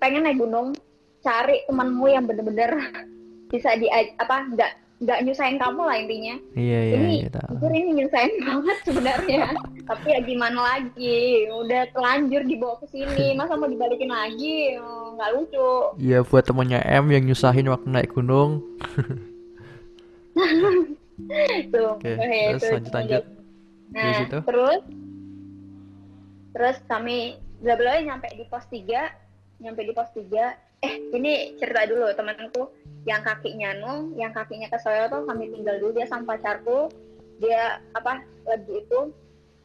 [0.00, 0.72] pengen naik gunung
[1.20, 2.72] cari temanmu yang bener-bener
[3.52, 6.34] bisa di apa nggak nggak nyusahin kamu lah intinya.
[6.58, 9.42] Iya iya ini iya jujur ini nyusahin banget sebenarnya.
[9.86, 11.46] Tapi ya gimana lagi?
[11.54, 13.30] Udah telanjur dibawa ke sini.
[13.38, 14.74] Masa mau dibalikin lagi?
[15.14, 15.70] Nggak lucu.
[16.02, 18.58] Iya buat temennya M yang nyusahin waktu naik gunung.
[21.74, 23.24] tuh Oke, terus lanjut lanjut.
[23.90, 24.82] nah terus
[26.52, 29.10] terus kami belum nyampe di pos 3
[29.58, 32.70] nyampe di pos 3 eh ini cerita dulu temanku.
[33.06, 36.86] Yang kakinya nu yang kakinya kesoyo tuh kami tinggal dulu dia sama pacarku.
[37.42, 39.00] Dia apa lagi itu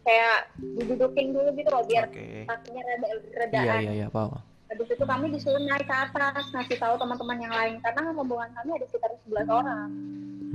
[0.03, 2.43] kayak didudukin dulu gitu loh biar Oke.
[2.49, 4.35] kakinya rada Iya redaan iya iya paham.
[4.73, 7.77] habis itu kami disuruh naik ke atas ngasih tahu teman-teman yang lain.
[7.85, 9.89] Karena kan rombongan kami ada sekitar 11 orang.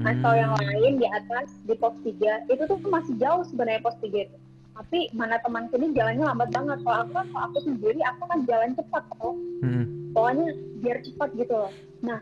[0.03, 3.79] Ngasih tahu yang Hmm, lain di atas di pos 3 itu tuh masih jauh sebenarnya
[3.83, 4.37] pos 3 itu
[4.79, 6.79] tapi mana temanku ini jalannya lambat banget.
[6.87, 9.35] Kalau aku kan kalau aku sendiri aku kan jalan cepat kok
[9.67, 10.47] hmm, pokoknya
[10.79, 11.73] biar cepat gitu loh.
[12.07, 12.19] Nah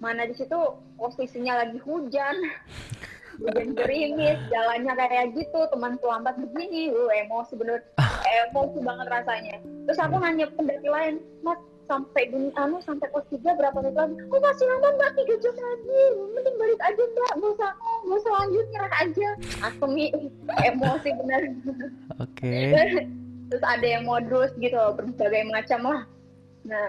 [0.00, 0.58] mana di situ
[0.96, 2.36] posisinya lagi hujan.
[3.38, 6.90] Hujan gerimis jalannya kayak gitu temanku lambat begini.
[6.90, 7.86] Uh, emosi bener.
[8.50, 9.62] Emosi banget rasanya.
[9.86, 14.14] Terus aku nanya pendaki lain mas sampai gunung anu sampai pos tiga berapa menit lagi?
[14.28, 15.10] Kok masih lama mbak?
[15.16, 16.02] Tiga jam lagi.
[16.36, 17.32] Mending balik aja mbak.
[17.40, 17.70] Nggak usah
[18.04, 19.28] nggak usah lanjut nyerah aja.
[19.72, 20.08] Aku nih
[20.68, 21.42] emosi bener
[22.20, 22.52] Oke.
[23.48, 26.02] terus ada yang modus gitu berbagai macam lah.
[26.68, 26.88] Nah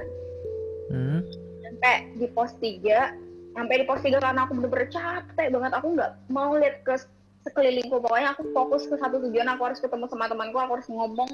[0.89, 1.21] Hmm,
[1.61, 3.13] sampai di pos 3
[3.53, 5.71] sampai di pos tiga karena aku bener-bener capek banget.
[5.77, 6.97] Aku nggak mau lihat ke
[7.47, 11.29] sekelilingku pokoknya aku fokus ke satu tujuan aku harus ketemu sama temanku aku harus ngomong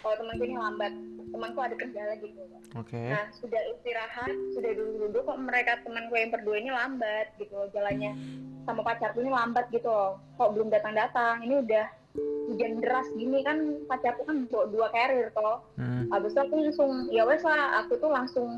[0.00, 0.92] kalau temanku ini lambat
[1.30, 2.42] temanku ada kendala gitu
[2.78, 2.98] Oke.
[2.98, 8.12] nah sudah istirahat sudah duduk-duduk kok mereka temanku yang berdua ini lambat gitu loh jalannya
[8.66, 11.86] sama pacarku ini lambat gitu loh kok belum datang-datang ini udah
[12.50, 16.10] hujan deras gini kan pacarku kan bawa dua carrier toh Hmm.
[16.10, 18.48] habis itu aku langsung ya wes lah aku tuh langsung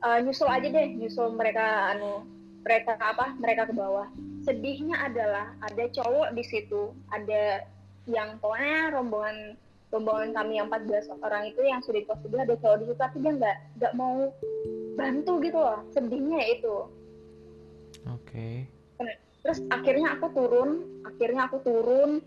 [0.00, 2.22] uh, nyusul aja deh nyusul mereka anu
[2.62, 4.06] mereka apa mereka ke bawah
[4.46, 7.66] sedihnya adalah ada cowok di situ ada
[8.06, 12.76] yang pokoknya rombongan rombongan kami yang 14 orang itu yang sudah pos tiga ada cowok
[12.80, 14.28] di situ tapi dia nggak nggak mau
[14.98, 16.76] bantu gitu loh sedihnya ya itu
[18.08, 18.68] Oke.
[19.44, 20.70] terus akhirnya aku turun
[21.08, 22.20] akhirnya aku turun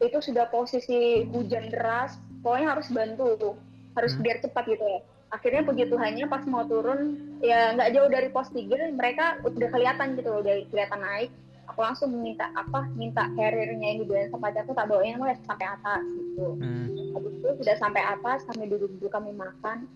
[0.00, 3.56] itu sudah posisi hujan deras pokoknya harus bantu
[3.98, 4.22] harus Hmm.
[4.22, 8.50] biar cepat gitu ya akhirnya puji Tuhannya pas mau turun ya nggak jauh dari pos
[8.50, 11.30] tiga mereka udah kelihatan gitu loh udah kelihatan naik
[11.70, 16.02] aku langsung minta apa minta carriernya ini dan sama pacarku tak bawain mulai sampai atas
[16.02, 16.86] gitu Hmm.
[17.14, 19.86] habis itu sudah sampai atas kami duduk-duduk kami makan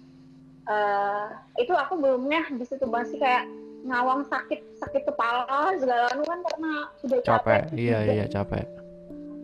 [0.64, 1.26] Eh
[1.60, 3.44] itu aku belumnya di situ masih kayak
[3.84, 6.72] ngawang sakit sakit kepala segala kan karena
[7.04, 7.62] sudah capek, Capek.
[7.76, 8.14] Iya hujan.
[8.16, 8.64] iya capek.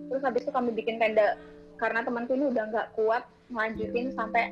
[0.09, 1.37] terus habis itu kami bikin tenda
[1.77, 4.49] karena temanku ini udah nggak kuat lanjutin sampai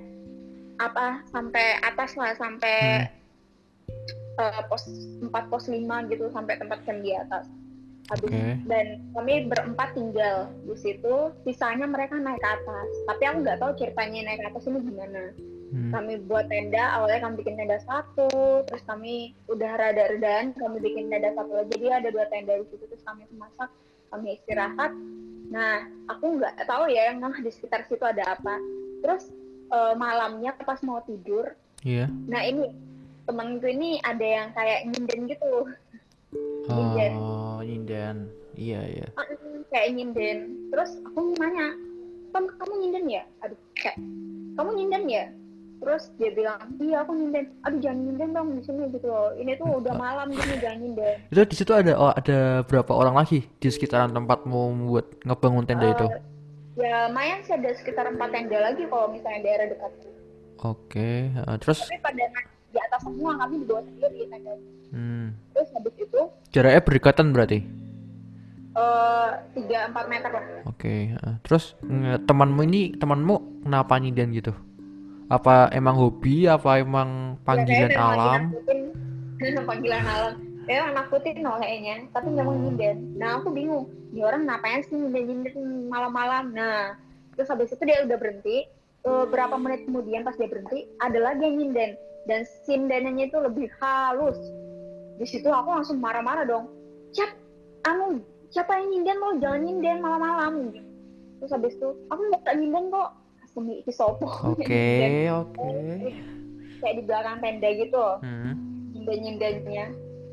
[0.76, 3.08] apa sampai atas lah sampai
[4.38, 4.84] eh, pos
[5.24, 7.48] 4 pos 5 gitu sampai tempat camp di atas
[8.08, 8.44] habis Oke.
[8.66, 13.72] dan kami berempat tinggal di situ sisanya mereka naik ke atas tapi aku nggak tahu
[13.76, 15.22] ceritanya naik ke atas ini gimana
[15.68, 15.92] Hmm.
[15.92, 21.36] kami buat tenda awalnya kami bikin tenda satu terus kami udah rada-redaan kami bikin tenda
[21.36, 23.68] satu lagi jadi ada dua tenda di situ terus kami masak
[24.08, 24.96] kami istirahat
[25.52, 28.56] nah aku nggak tahu ya yang di sekitar situ ada apa
[29.04, 29.28] terus
[29.68, 31.52] eh, malamnya pas mau tidur
[31.84, 32.08] Iya.
[32.24, 32.72] nah ini
[33.28, 35.68] temanku ini ada yang kayak nyinden gitu
[36.68, 37.12] Nyinden.
[37.16, 38.16] Oh, nyinden.
[38.58, 39.08] Iya iya.
[39.68, 40.38] Kayak nyinden
[40.72, 41.76] terus aku nanya
[42.32, 43.96] kamu kamu nyinden ya aduh kayak
[44.56, 45.24] kamu nyinden ya
[45.78, 49.52] terus dia bilang iya aku nyinden aduh jangan nyinden dong di sini gitu loh ini
[49.56, 53.46] tuh udah malam gini jangan nyinden Itu di situ ada oh, ada berapa orang lagi
[53.62, 56.06] di sekitaran tempatmu buat ngebangun tenda itu?
[56.10, 59.92] Eh, ya lumayan sih ada sekitar empat tenda lagi kalau misalnya daerah dekat
[60.58, 61.30] Oke.
[61.30, 62.24] eh, terus tapi pada
[62.68, 64.54] di atas semua kami di bawah sendiri tenda
[64.92, 66.20] hmm, terus habis itu
[66.52, 67.58] jaraknya berdekatan berarti.
[68.78, 71.12] eh, tiga empat meter lah Oke.
[71.12, 71.74] eh, terus
[72.24, 74.52] temanmu ini temanmu kenapa nyinden gitu?
[75.28, 76.48] Apa emang hobi?
[76.48, 78.42] Apa emang panggilan Ya, alam?
[78.48, 78.80] nakutin.
[79.68, 80.34] panggilan alam
[80.68, 83.16] ya emang nakutin no kayaknya tapi memang Hmm.
[83.16, 86.92] nah aku bingung ini orang ngapain sih nyinden nyinden malam-malam nah
[87.32, 91.40] terus habis itu dia udah berhenti Eh, berapa menit kemudian pas dia berhenti ada lagi
[91.40, 91.94] yang nyinden
[92.28, 94.36] dan sindenannya itu lebih halus
[95.18, 96.68] di situ aku langsung marah-marah dong
[97.10, 97.32] siap
[97.88, 98.20] anu
[98.52, 100.54] siapa yang nyinden lo jangan nyinden malam-malam
[101.40, 103.10] terus habis itu aku nggak nyinden kok
[103.50, 104.84] semi iki sopo Oke
[105.40, 105.68] oke.
[106.78, 108.52] kayak di belakang tenda gitu Hmm.
[108.94, 109.86] nyinden-nyindennya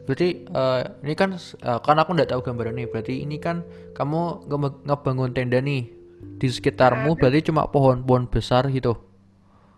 [0.06, 2.86] Berarti eh, ini kan eh, kan aku nggak tahu gambarannya.
[2.86, 3.66] Berarti ini kan
[3.98, 5.90] kamu nge- ngebangun tenda nih
[6.38, 7.18] di sekitarmu.
[7.18, 8.94] Berarti cuma pohon-pohon besar gitu.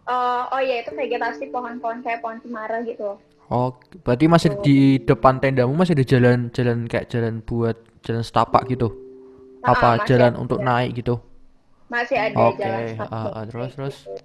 [0.08, 3.72] Eh, oh iya itu vegetasi pohon-pohon kayak pohon cemara gitu Oh,
[4.04, 8.92] berarti masih di depan tendamu masih ada jalan-jalan kayak jalan buat jalan setapak gitu.
[9.64, 10.40] Ah, Apa masih jalan ada.
[10.44, 11.16] untuk naik gitu?
[11.88, 13.96] masih ada Oke, jalan ah, setapak ah, kayak terus terus.
[14.04, 14.16] gitu.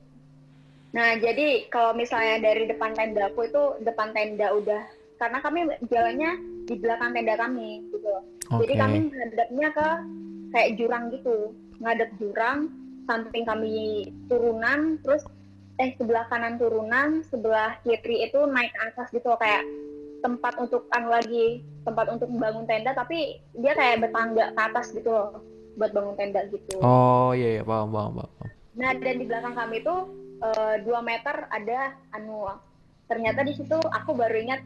[0.92, 4.83] nah jadi kalau misalnya dari depan tendaku itu depan tenda udah
[5.16, 6.31] karena kami jalannya
[6.68, 8.12] di belakang tenda kami gitu
[8.61, 8.83] jadi Oke.
[8.83, 9.88] kami ngadepnya ke
[10.53, 11.37] kayak jurang gitu
[11.81, 12.59] ngadep jurang
[13.09, 15.23] samping kami turunan terus
[15.83, 19.66] eh sebelah kanan turunan sebelah kiri itu naik atas gitu kayak
[20.23, 25.11] tempat untuk anu lagi tempat untuk membangun tenda tapi dia kayak bertangga ke atas gitu
[25.11, 25.42] loh
[25.75, 28.31] buat bangun tenda gitu Oh iya iya paham paham paham.
[28.79, 29.97] nah dan di belakang kami itu
[30.38, 32.47] eh, dua meter ada anu
[33.11, 34.62] ternyata di situ aku baru ingat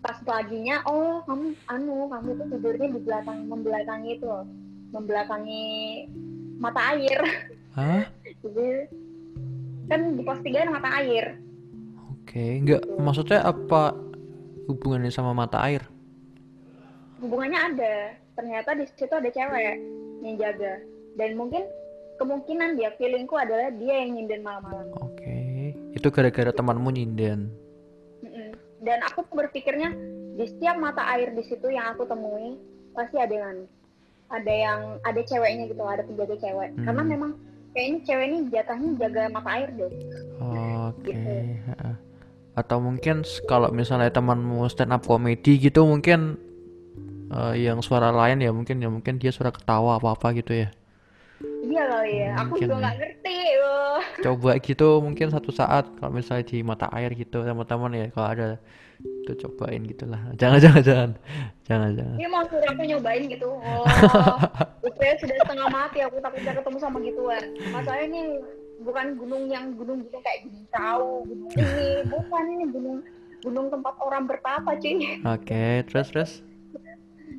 [0.00, 4.48] pas paginya oh kamu anu kamu tuh tidurnya di belakang membelakangi itu loh
[4.96, 5.64] membelakangi
[6.56, 7.20] mata air
[7.76, 8.08] Hah?
[8.42, 8.88] jadi
[9.90, 11.36] kan di pos tiga ada mata air
[12.22, 13.90] Oke, enggak maksudnya apa
[14.64, 15.82] hubungannya sama mata air?
[17.18, 17.94] hubungannya ada
[18.32, 19.76] ternyata di situ ada cewek
[20.22, 20.78] yang jaga
[21.18, 21.66] dan mungkin
[22.16, 25.36] kemungkinan dia feelingku adalah dia yang nyinden malam-malam Oke.
[25.90, 27.50] Itu gara-gara temanmu nyinden.
[28.20, 28.52] Mm-mm.
[28.80, 29.90] dan aku berpikirnya
[30.36, 32.56] di setiap mata air di situ yang aku temui
[32.92, 33.56] pasti ada yang
[34.28, 36.84] ada yang ada ceweknya gitu ada penjaga cewek Hmm.
[36.84, 37.30] karena memang
[37.70, 39.92] kayaknya cewek ini jatahnya jaga mata air deh
[40.40, 41.10] Oke.
[41.10, 41.34] Gitu.
[41.70, 41.94] heeh.
[42.56, 46.34] atau mungkin kalau misalnya temanmu stand up comedy gitu mungkin
[47.30, 50.68] eh, yang suara lain ya mungkin ya mungkin dia suara ketawa apa apa gitu ya
[51.60, 52.30] Iya kali ya.
[52.42, 52.80] Aku juga ya.
[52.82, 53.38] nggak ngerti.
[53.62, 53.98] loh.
[54.26, 58.48] coba gitu mungkin satu saat kalau misalnya di mata air gitu teman-teman ya kalau ada
[59.00, 61.10] itu cobain gitulah jangan jangan jangan
[61.62, 63.48] jangan jangan Dia mau suruh aku nyobain gitu.
[64.80, 65.98] Oh, saya sudah setengah mati.
[66.02, 67.42] Aku takutnya ketemu sama gituan.
[67.70, 68.22] Masalahnya ini
[68.80, 72.98] bukan gunung yang gunung-gunung kayak gunung Kau, gunung ini, bukan ini gunung
[73.40, 75.20] gunung tempat orang bertapa cuy.
[75.22, 76.32] oke terus terus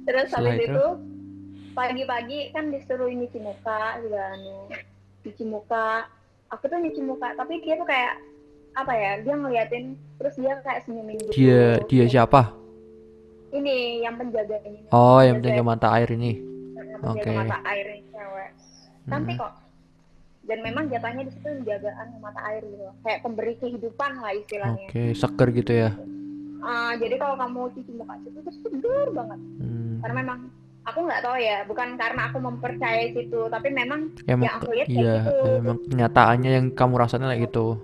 [0.01, 0.73] Terus Setelah habis itu?
[0.73, 0.85] itu
[1.71, 4.55] pagi-pagi kan disuruh nyuci muka juga anu
[5.21, 6.09] nyuci muka.
[6.49, 8.17] Aku tuh nyuci muka, tapi dia tuh kayak
[8.73, 9.11] apa ya?
[9.19, 11.31] Dia ngeliatin terus dia kayak senyumin gitu.
[11.33, 12.53] dia dia siapa
[13.49, 14.87] Ini yang penjaga ini.
[14.89, 16.31] oh yang Penjaga- mata air ini
[17.01, 17.33] Oke.
[17.33, 18.49] mata air ini cewek.
[19.03, 19.41] Cantik Hmm.
[19.41, 19.53] kok.
[20.41, 22.85] Dan memang jatahnya di situ penjagaan mata air gitu.
[23.01, 24.87] Kayak pemberi kehidupan lah istilahnya.
[24.87, 25.91] oke seger gitu ya
[26.59, 29.39] Ah, jadi kalau kamu cuci muka situ terus seger banget.
[29.57, 29.97] Hmm.
[29.99, 30.39] Karena memang
[30.83, 34.85] aku nggak tahu ya, bukan karena aku mempercayai situ, tapi memang emang yang aku lihat
[34.85, 35.49] kayak iya gitu.
[35.57, 37.81] emang kenyataannya yang kamu rasain kayak gitu.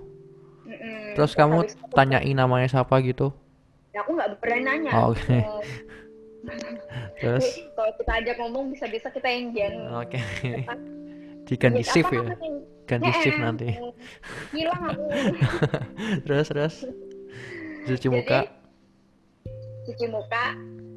[1.17, 1.65] Terus kamu
[1.97, 3.33] tanyain namanya siapa gitu?
[3.89, 4.91] Ya, aku nggak berani nanya.
[4.93, 5.25] Oh, oke.
[5.33, 5.45] Eh,
[7.17, 7.57] terus?
[7.75, 9.73] Kalau kita ajak ngomong bisa-bisa kita yang jen.
[9.89, 10.19] oke.
[11.49, 12.27] Diganti Apa shift ya?
[12.87, 13.67] ganti shift nanti.
[14.53, 15.05] Hilang aku.
[16.27, 16.75] terus terus?
[17.87, 18.39] Cuci Jadi, muka?
[19.87, 20.45] cuci muka.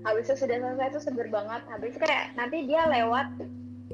[0.04, 1.62] Habis itu sudah selesai itu seger banget.
[1.70, 3.26] Habis itu kayak nanti dia lewat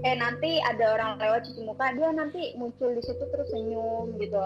[0.05, 4.45] eh nanti ada orang lewat cuci muka dia nanti muncul di situ terus senyum gitu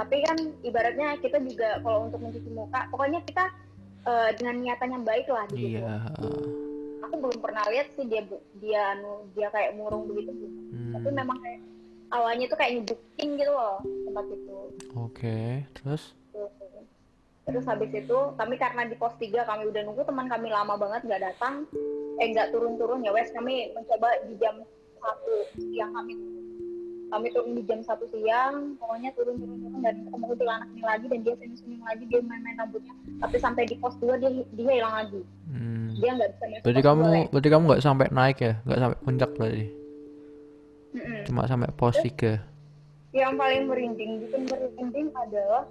[0.00, 3.44] tapi kan ibaratnya kita juga kalau untuk mencuci muka pokoknya kita
[4.08, 6.00] eh, dengan niatan yang baik lah di situ iya
[7.10, 8.22] aku belum pernah lihat sih dia
[8.62, 10.30] dia anu dia kayak murung begitu.
[10.30, 11.60] Hmm, tapi memang kayak
[12.14, 14.58] awalnya tuh kayak nyebutin gitu loh tempat itu.
[14.94, 16.14] Oke terus?
[17.50, 21.02] Terus habis itu kami karena di pos 3 kami udah nunggu teman kami lama banget
[21.02, 21.66] nggak datang,
[22.22, 24.62] eh nggak turun-turun ya wes kami mencoba di jam
[25.02, 26.14] satu siang kami
[27.10, 31.34] kami turun di jam satu siang, pokoknya turun-turun-turun dan ketemu kuntilanak ini lagi dan dia
[31.36, 35.20] senyum-senyum lagi dia main-main rambutnya, tapi sampai di pos 2 dia dia hilang lagi,
[35.50, 35.90] Hmm.
[35.98, 38.52] dia nggak bisa masuk berarti kamu dua, berarti kamu nggak sampai naik ya?
[38.62, 39.66] Nggak sampai puncak berarti?
[40.90, 41.22] Mm-mm.
[41.22, 42.32] cuma sampai pos tiga?
[43.10, 45.66] Yang paling merinding, bikin merinding adalah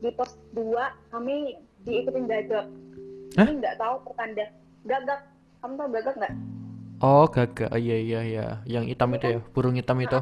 [0.00, 0.72] di pos 2
[1.12, 2.66] kami diikutin gagak.
[3.36, 3.46] Hah?
[3.48, 4.44] Ini nggak tahu pertanda.
[4.88, 5.20] Gagak.
[5.60, 6.34] Kamu tahu gagak nggak?
[7.04, 7.68] oh gagak.
[7.72, 8.46] Oh, iya iya iya.
[8.64, 9.40] Yang hitam itu ya?
[9.52, 10.16] Burung hitam itu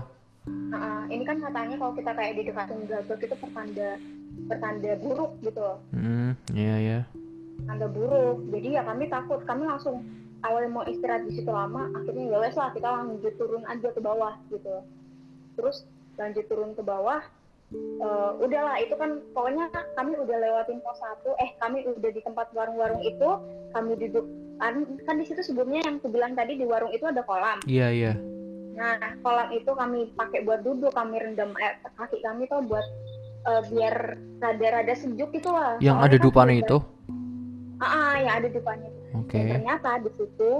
[0.44, 3.90] Nah, ini kan katanya kalau kita kayak didekatin gagak itu pertanda
[4.44, 7.00] pertanda buruk gitu loh, hmm iya iya
[7.64, 8.44] tanda buruk.
[8.52, 10.04] Jadi ya kami takut, kami langsung
[10.44, 14.00] awalnya mau istirahat di situ lama, akhirnya ya wes lah kita lanjut turun aja ke
[14.02, 14.84] bawah gitu.
[15.56, 15.88] Terus
[16.20, 17.24] lanjut turun ke bawah,
[17.72, 22.52] eh, udahlah itu kan pokoknya kami udah lewatin pos satu, eh kami udah di tempat
[22.52, 23.30] warung-warung itu,
[23.72, 24.26] kami duduk
[24.60, 27.58] kan, kan di situ sebelumnya yang aku bilang tadi di warung itu ada kolam.
[27.66, 28.12] iya iya
[28.74, 32.82] Nah, kolam itu kami pakai buat duduk, kami rendam air kaki kami tuh buat
[33.44, 33.94] eh, biar
[34.40, 35.76] rada-rada sejuk gitu lah.
[35.78, 36.78] yang Soalnya ada kan dupannya udah- itu
[37.76, 38.90] Ah, ah, yang ada dupannya.
[39.14, 40.50] oke Dan ternyata di situ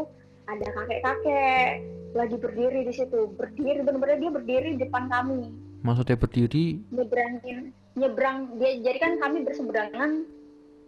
[0.44, 1.68] ada kakek-kakek
[2.12, 5.50] lagi berdiri di situ, berdiri bener-bener dia berdiri di depan kami,
[5.81, 7.59] maksudnya berdiri nyebrangin,
[7.94, 8.79] nyebrang dia.
[8.79, 10.11] Jadi kan kami berseberangan,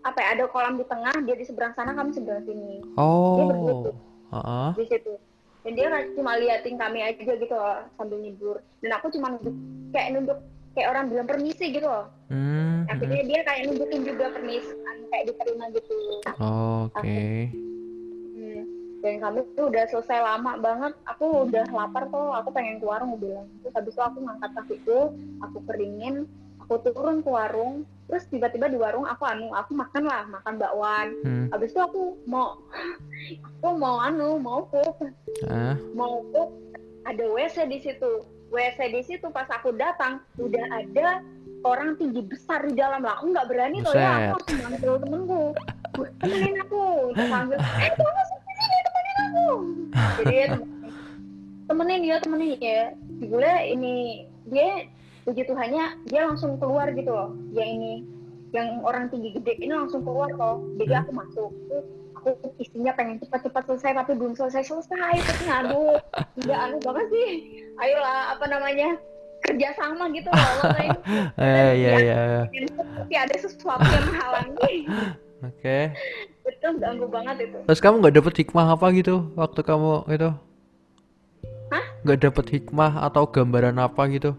[0.05, 0.29] apa ya?
[0.37, 2.85] Ada kolam di tengah, dia di seberang sana, kami seberang sini.
[2.95, 3.91] oh
[4.29, 4.71] Heeh.
[4.77, 5.13] di situ
[5.67, 8.63] dan dia cuma liatin kami aja gitu loh sambil nyebur.
[8.79, 9.57] Dan aku cuma nunduk
[9.91, 10.39] kayak nunduk
[10.79, 12.07] kayak orang bilang permisi gitu loh.
[12.31, 14.71] Hmm, akhirnya dia kayak nunjukin juga permisi
[15.11, 15.95] kayak diterima gitu.
[16.39, 16.87] Hmm.
[16.95, 17.19] oke
[18.37, 18.63] Hmm.
[19.03, 20.93] dan kami tuh udah selesai lama banget.
[21.11, 23.51] Aku udah lapar tuh aku pengen ke warung bilang.
[23.67, 24.99] Terus habis itu aku ngangkat kakiku
[25.43, 26.31] aku keringin
[26.67, 31.15] aku turun ke warung terus tiba-tiba di warung aku anu aku makan lah makan bakwan.
[31.23, 31.47] Hmm.
[31.55, 32.59] habis itu aku mau
[33.47, 34.99] aku mau anu mau pup
[35.47, 35.79] ah.
[35.95, 36.51] Mau pup
[37.07, 38.27] ada WC di situ.
[38.51, 41.23] WC di situ pas aku datang udah ada
[41.63, 43.19] orang tinggi besar di dalam lah.
[43.23, 45.43] Aku nggak berani tuh ya aku langsung manggil temenku.
[45.95, 46.85] "Gue, temenin aku.
[47.15, 49.49] Terus manggil eh tolong sini temenin aku.
[50.19, 50.35] Jadi
[51.71, 52.59] temenin dia temenin.
[52.59, 52.83] Ya
[53.23, 53.95] gue ini
[54.51, 54.87] dia
[55.27, 57.35] puji Tuhannya dia langsung keluar gitu loh.
[57.51, 57.93] Yang ini
[58.55, 62.29] yang orang tinggi gede ini langsung keluar loh jadi aku masuk Terus aku
[62.63, 65.15] isinya pengen cepat-cepat selesai tapi belum selesai selesai.
[65.19, 65.99] Terus aduh
[66.47, 67.31] nggak anu banget sih.
[67.83, 68.89] Ayolah apa namanya
[69.45, 70.99] kerja sama gitu loh makanya
[71.39, 72.21] eh iya iya.
[72.73, 74.75] tapi ada sesuatu yang menghalangi.
[75.51, 75.79] Oke.
[76.47, 77.59] Itu ganggu banget itu.
[77.67, 80.31] Terus kamu nggak dapet hikmah apa gitu waktu kamu itu?
[81.67, 81.85] Hah?
[82.07, 84.39] nggak dapet hikmah atau gambaran apa gitu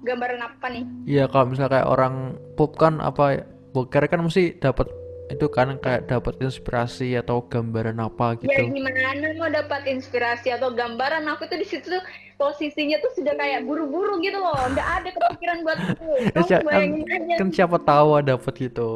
[0.00, 2.14] gambaran apa nih Iya kalau misalnya kayak orang
[2.54, 4.88] pup kan apa boker kan mesti dapat
[5.28, 8.50] itu kan kayak dapat inspirasi atau gambaran apa gitu.
[8.50, 8.98] Ya gimana
[9.36, 12.02] mau dapat inspirasi atau gambaran aku tuh di situ tuh
[12.34, 16.02] posisinya tuh sudah kayak buru-buru gitu loh, nggak ada kepikiran buat itu.
[16.18, 17.34] Ya, Kamu siapa- bayangin aja.
[17.38, 18.90] kan siapa tahu dapat gitu.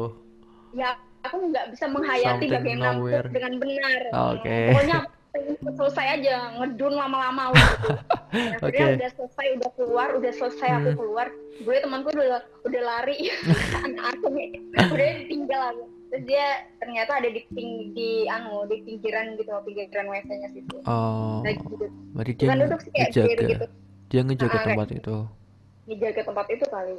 [0.75, 0.89] Ya
[1.23, 3.27] aku nggak bisa menghayati Something bagaimana nowhere.
[3.31, 4.01] dengan benar.
[4.35, 4.59] Oke.
[4.75, 4.97] Pokoknya
[5.35, 7.89] pengen selesai aja ngedun lama-lama gitu.
[8.63, 8.97] Akhirnya Oke.
[8.97, 10.97] udah selesai, udah keluar, udah selesai aku Hmm.
[10.97, 11.27] keluar.
[11.57, 12.27] Gue temanku udah
[12.63, 13.17] udah lari,
[13.85, 15.83] anak aku nih, udah tinggal aku.
[16.05, 20.75] Terus dia ternyata ada di ping di anu di pinggiran gitu, pinggiran WC-nya situ.
[20.83, 21.91] Oh, duduk.
[22.13, 23.65] berarti dia Bukan duduk sih kayak ngejaga, berdiri gitu.
[24.07, 25.17] dia ngejaga Ah, kayak tempat itu.
[25.85, 26.95] Dijaga tempat itu kali.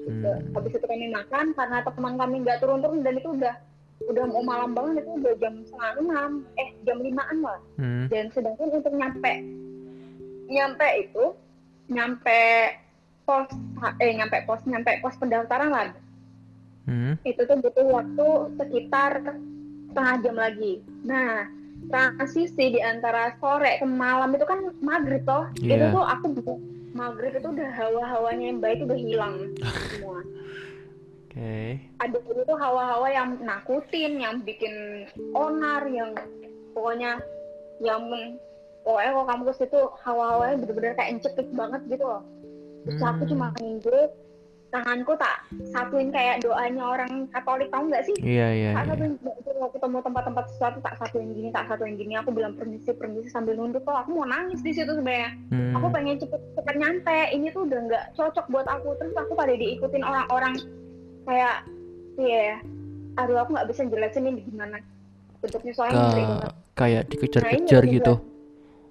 [0.00, 0.30] Gitu.
[0.30, 0.52] Hmm.
[0.54, 3.54] Habis itu kami makan karena teman kami nggak turun-turun dan itu udah
[4.02, 8.08] udah mau malam banget itu udah jam setengah enam eh jam limaan lah Hmm.
[8.08, 9.32] dan sedangkan untuk nyampe
[10.46, 11.24] nyampe itu
[11.86, 12.40] nyampe
[13.22, 13.46] pos
[13.98, 15.88] eh nyampe pos nyampe pos pendaftaran lah
[16.80, 17.14] Hmm.
[17.22, 18.26] itu tuh butuh waktu
[18.56, 19.20] sekitar
[19.86, 21.46] setengah jam lagi nah
[21.86, 25.92] transisi di antara sore ke malam itu kan maghrib toh itu Iya.
[25.92, 26.26] tuh aku
[26.90, 29.34] maghrib itu udah hawa-hawanya yang baik udah hilang
[29.92, 30.24] semua
[31.30, 31.78] Oke.
[32.02, 36.10] ada itu tuh hawa-hawa yang nakutin, yang bikin onar, yang
[36.74, 37.22] pokoknya
[37.78, 38.02] yang
[38.82, 42.26] pokoknya kalau kamu ke situ hawa-hawanya bener-bener kayak encekik banget gitu loh.
[42.82, 43.30] Terus aku Hmm.
[43.30, 44.10] cuma nginjek
[44.70, 48.16] tanganku tak satuin kayak doanya orang Katolik tahu nggak sih?
[48.22, 48.70] Iya iya.
[48.74, 48.90] Tak iya.
[48.90, 52.14] satuin itu kalau ketemu tempat-tempat sesuatu tak satuin gini, tak satuin gini.
[52.18, 54.02] Aku bilang permisi, permisi sambil nunduk kok.
[54.02, 55.78] Aku mau nangis di situ sebenarnya Hmm.
[55.78, 59.54] aku pengen cepet cepet nyampe ini tuh udah nggak cocok buat aku terus aku pada
[59.54, 60.54] diikutin orang-orang
[61.22, 61.56] kayak
[62.16, 62.58] iya
[63.14, 64.78] aduh aku nggak bisa jelasin ini gimana
[65.38, 68.14] bentuknya soalnya Ka- banget kayak Nah, dikejar-kejar ini gitu.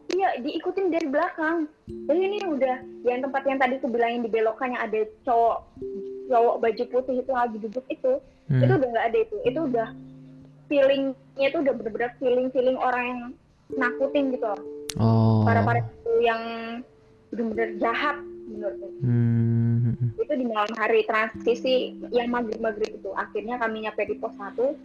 [0.10, 1.58] iya diikutin dari belakang
[1.88, 5.58] jadi ini udah yang tempat yang tadi aku bilangin di belokannya ada cowok
[6.28, 8.14] cowok baju putih itu lagi duduk itu
[8.46, 8.66] Hmm.
[8.66, 9.88] itu udah nggak ada itu itu udah
[10.66, 11.14] feelingnya
[11.46, 13.22] itu udah bener-bener feeling feeling orang yang
[13.72, 14.62] nakutin gitu loh
[14.98, 15.46] Oh.
[15.46, 16.42] para para itu yang
[17.30, 18.18] bener-bener jahat
[18.48, 19.69] menurutku Hmm.
[19.98, 23.12] Itu di malam hari transisi yang maghrib maghrib itu.
[23.16, 24.76] Akhirnya kami nyampe di pos satu.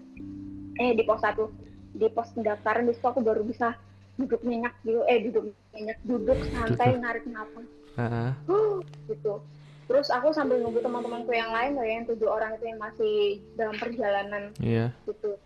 [0.80, 1.50] Eh di pos satu.
[1.94, 3.74] Di pos pendaftaran di situ aku baru bisa
[4.14, 5.44] duduk nyenyak gitu eh duduk
[5.74, 7.66] nyenyak duduk santai narik nafas.
[7.94, 9.42] Ah, huh, gitu.
[9.84, 13.16] Terus aku sambil nunggu teman-temanku yang lain loh yang tujuh orang itu yang masih
[13.54, 14.50] dalam perjalanan.
[14.58, 14.90] Iya.
[15.04, 15.36] gitu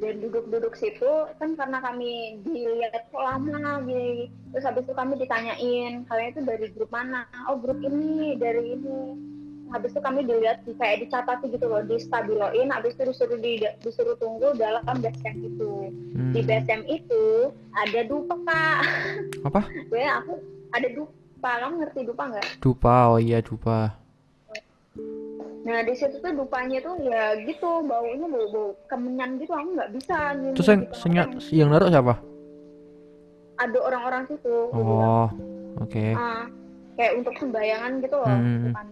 [0.00, 6.08] dan duduk-duduk situ kan karena kami dilihat kok lama gini terus habis itu kami ditanyain
[6.08, 9.00] kalian itu dari grup mana oh grup ini dari ini
[9.70, 13.62] habis itu kami dilihat di kayak dicatat gitu loh di stabiloin habis itu disuruh di,
[13.84, 16.34] disuruh tunggu dalam basecamp itu Hmm.
[16.34, 18.80] di basecamp itu ada dupa kak
[19.46, 19.60] Apa?
[19.94, 20.32] gue aku
[20.74, 22.94] ada dupa kamu ngerti dupa nggak Dupa.
[23.14, 23.94] Oh iya dupa.
[25.60, 29.92] Nah di situ tuh dupanya tuh ya gitu baunya bau bau kemenyan gitu aku nggak
[29.92, 30.94] bisa nyium Terus yang gitu.
[30.96, 32.14] senyap yang naruh siapa?
[33.60, 34.56] ada orang-orang situ.
[34.72, 35.28] Oh.
[35.78, 36.16] Oke.
[36.16, 36.48] Ah,
[36.96, 38.60] kayak untuk sembayangan gitu loh Hmm.
[38.66, 38.86] bukan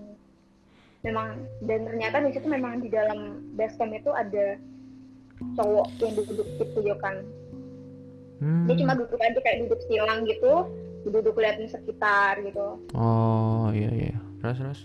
[0.98, 1.28] memang
[1.62, 3.18] dan ternyata di situ memang di dalam
[3.54, 4.60] basecamp itu ada
[5.54, 7.16] cowok yang duduk gitu ya kan
[8.38, 8.68] Hmm.
[8.68, 10.52] dia cuma duduk aja kayak duduk silang gitu
[11.04, 14.16] duduk liatin sekitar gitu Oh iya iya.
[14.38, 14.80] Terus terus.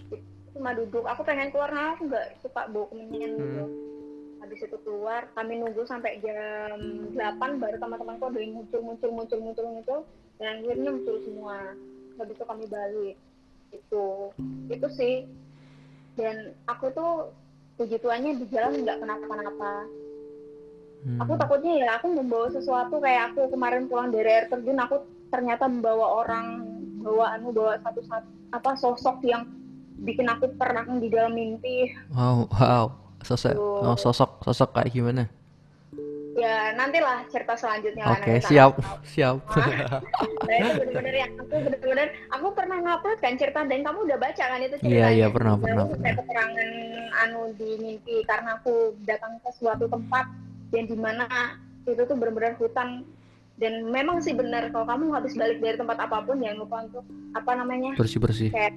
[0.53, 1.03] Cuma duduk.
[1.05, 3.65] Aku pengen keluar nah aku nggak suka bau kemenyan gitu.
[3.65, 3.91] Hmm.
[4.43, 9.39] habis itu keluar kami nunggu sampai jam 8 baru teman-temanku ada yang muncul muncul muncul
[9.39, 9.99] muncul muncul.
[10.37, 11.57] Dan akhirnya muncul semua.
[12.19, 13.15] Habis itu kami balik.
[13.71, 14.35] Itu.
[14.67, 15.25] Itu sih.
[16.19, 17.31] Dan aku tuh
[17.79, 19.87] puji di jalan nggak kenapa-napa.
[21.03, 21.19] Hmm.
[21.19, 25.67] aku takutnya ya aku membawa sesuatu kayak aku kemarin pulang dari air terjun aku ternyata
[25.67, 26.63] membawa orang
[27.03, 29.43] bawa anu bawa satu satu apa sosok yang
[30.01, 32.85] bikin aku terang di dalam mimpi Wow wow.
[33.23, 33.87] Sosok Tuh.
[33.87, 35.23] oh, sosok sosok kayak gimana?
[36.33, 38.73] ya nantilah cerita selanjutnya Oke tak siap
[39.05, 39.37] siap.
[40.49, 44.43] nah itu bener-bener yang aku bener-bener aku pernah ngupload kan cerita dan kamu udah baca
[44.49, 46.69] kan itu Iya, ceritanya iya, pernah, pernah, kayak keterangan
[47.25, 50.25] anu di mimpi karena aku datang ke suatu tempat
[50.73, 51.25] yang di mana
[51.85, 53.05] itu tuh bener-bener hutan
[53.61, 57.05] dan memang sih benar kalau kamu habis balik dari tempat apa pun jangan lupa untuk
[57.37, 58.49] apa namanya bersih bersih.
[58.49, 58.73] kayak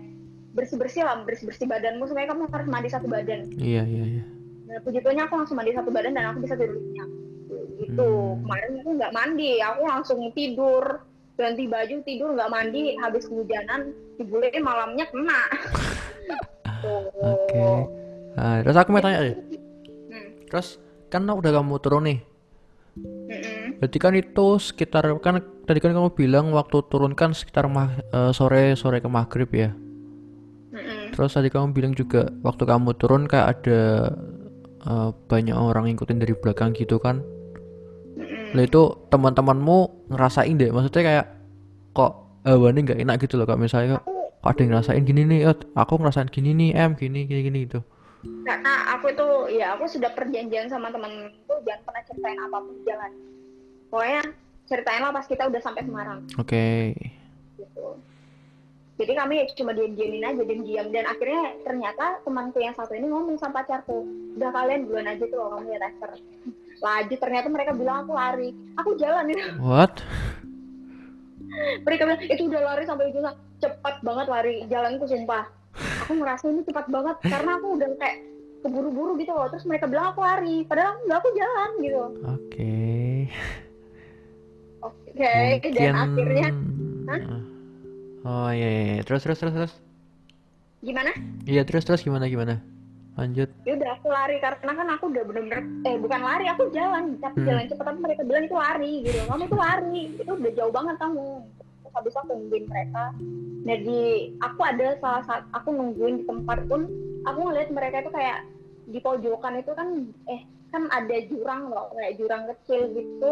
[0.56, 4.24] bersih bersih lah bersih bersih badanmu supaya kamu harus mandi satu badan Iya iya iya.
[4.66, 7.08] Nah, puji Tuhannya aku langsung mandi satu badan dan aku bisa tidur nyenyak.
[7.78, 8.42] Itu Hmm.
[8.42, 10.84] kemarin aku nggak mandi, aku langsung tidur
[11.36, 15.40] ganti baju tidur nggak mandi habis kehujanan dibule malamnya kena.
[17.22, 17.68] Oke.
[18.34, 19.36] Nah, terus aku mau tanya deh.
[20.10, 20.28] Hmm.
[20.50, 22.18] Terus kan udah kamu turun nih.
[22.96, 23.76] Mm-mm.
[23.78, 25.38] Berarti kan itu sekitar kan
[25.68, 29.70] tadi kan kamu bilang waktu turun kan sekitar ma- eh, sore sore ke maghrib ya.
[31.16, 34.12] Terus tadi kamu bilang juga waktu kamu turun kayak ada
[34.84, 37.24] uh, banyak orang ngikutin dari belakang gitu kan?
[38.52, 41.26] Lah itu teman-temanmu ngerasain deh, maksudnya kayak
[41.96, 42.12] kok
[42.44, 44.04] hawane nggak enak gitu loh, kak misalnya kok,
[44.44, 47.58] kok ada yang ngerasain gini nih, "Eh, aku ngerasain gini nih, em gini gini gini
[47.64, 47.80] gitu.
[48.42, 52.82] karena aku tuh ya aku sudah perjanjian sama temenku jangan pernah ceritain apa pun di
[52.82, 53.12] jalan
[53.86, 54.22] pokoknya
[54.66, 56.94] ceritainlah pas kita udah sampai Semarang Oke.
[57.54, 58.02] gitu
[58.96, 63.60] jadi kami cuma diam-diamin aja diam-diam dan akhirnya ternyata temanku yang satu ini ngomong sama
[63.60, 66.10] pacarku udah kalian duluan aja tuh kamu ya tester
[66.80, 68.50] laju ternyata mereka bilang aku lari.
[68.76, 69.44] Aku jalan itu.
[69.64, 70.00] What?
[71.56, 73.24] mereka bilang itu udah lari sampai ujung
[73.64, 75.48] cepat banget lari jalanku sumpah.
[76.04, 78.16] Aku ngerasa ini cepat banget karena aku udah kayak
[78.60, 79.48] keburu-buru gitu loh.
[79.48, 81.98] Terus mereka bilang aku lari padahal enggak aku jalan gitu.
[82.28, 82.76] Oke.
[84.84, 86.48] oke dan akhirnya
[87.06, 87.20] Hah?
[88.26, 89.02] Oh iya, iya, iya.
[89.06, 89.72] Terus terus terus terus.
[90.82, 91.10] gimana?
[91.46, 92.02] Iya terus terus.
[92.02, 92.58] Gimana gimana?
[93.16, 93.48] Lanjut.
[93.64, 94.36] ya udah aku lari.
[94.42, 97.16] Karena kan aku udah bener-bener eh bukan lari aku jalan.
[97.22, 97.48] Tapi Hmm.
[97.48, 99.18] jalan cepat tapi mereka bilang itu lari gitu.
[99.24, 99.98] Kamu itu lari.
[100.18, 101.28] Itu udah jauh banget kamu.
[101.56, 103.04] Terus habis aku nungguin mereka.
[103.66, 104.00] Nah di
[104.38, 106.80] aku ada salah satu aku nungguin di tempat pun
[107.24, 108.38] aku ngeliat mereka itu kayak
[108.86, 109.88] di pojokan itu kan
[110.26, 111.94] eh kan ada jurang loh.
[111.94, 113.30] Kayak jurang kecil gitu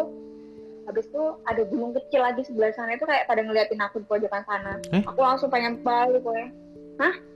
[0.85, 2.97] habis itu ada gunung kecil lagi sebelah sana.
[2.97, 4.79] Itu kayak pada ngeliatin aku di pojokan sana.
[4.93, 5.03] Eh?
[5.05, 6.49] aku langsung pengen balik pokoknya.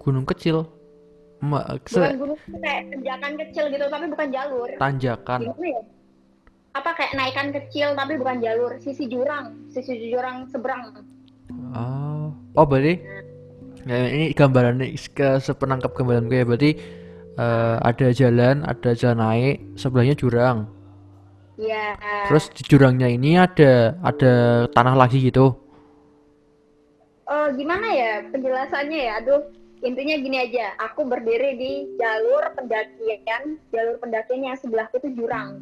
[0.01, 0.69] Gunung kecil.
[1.39, 4.69] Ma se- bukan gunung itu kayak tanjakan kecil gitu tapi bukan jalur.
[4.75, 5.39] Tanjakan.
[5.47, 5.83] gimana ya?
[6.75, 8.73] Apa kayak naikan kecil tapi bukan jalur.
[8.83, 9.55] Sisi jurang.
[9.71, 11.07] Sisi jurang seberang.
[11.73, 13.01] Oh, oh berarti
[13.87, 16.47] ya, ini gambarannya ke sepenangkap gambaran gue ya.
[16.47, 16.71] Berarti
[17.39, 20.67] eh, ada jalan, ada jalan naik, sebelahnya jurang.
[21.59, 21.99] Ya
[22.31, 24.35] Terus di jurangnya ini ada ada
[24.71, 25.59] tanah lagi gitu.
[27.29, 29.13] oh gimana ya penjelasannya ya?
[29.21, 29.43] Aduh
[29.83, 30.73] intinya gini aja.
[30.81, 35.61] Aku berdiri di jalur pendakian jalur pendakian yang sebelahku itu jurang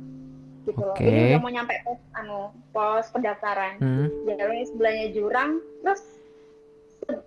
[0.68, 0.94] gitu loh.
[1.00, 3.80] Ini udah mau nyampe pos anu pos pendaftaran.
[3.82, 4.06] Hmm.
[4.28, 5.50] jalur yang sebelahnya jurang
[5.82, 6.02] terus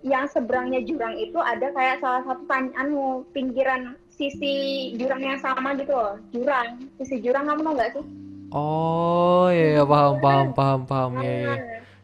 [0.04, 5.92] yang seberangnya jurang itu ada kayak salah satu anu pinggiran sisi jurang yang sama gitu
[5.92, 6.16] loh.
[6.32, 11.30] Jurang sisi jurang kamu tau nggak sih Oh iya iya, paham paham paham paham ya
[11.30, 11.54] Iya,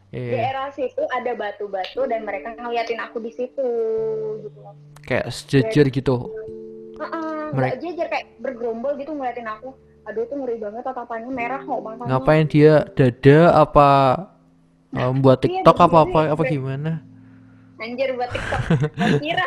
[0.07, 0.31] di iya.
[0.33, 3.67] daerah situ ada batu-batu dan mereka ngeliatin aku di situ
[4.39, 4.59] gitu
[5.03, 6.15] Kayak sejajar gitu.
[6.97, 11.77] Heeh, Mereka- jejer kayak bergerombol gitu ngeliatin aku aduh itu ngeri banget tatapannya merah kok
[11.77, 13.89] matanya Ngapain dia dada apa
[14.89, 16.91] eh, buat Iya, TikTok apa apa apa gimana?
[17.77, 18.61] anjir buat tiktok
[19.19, 19.45] kira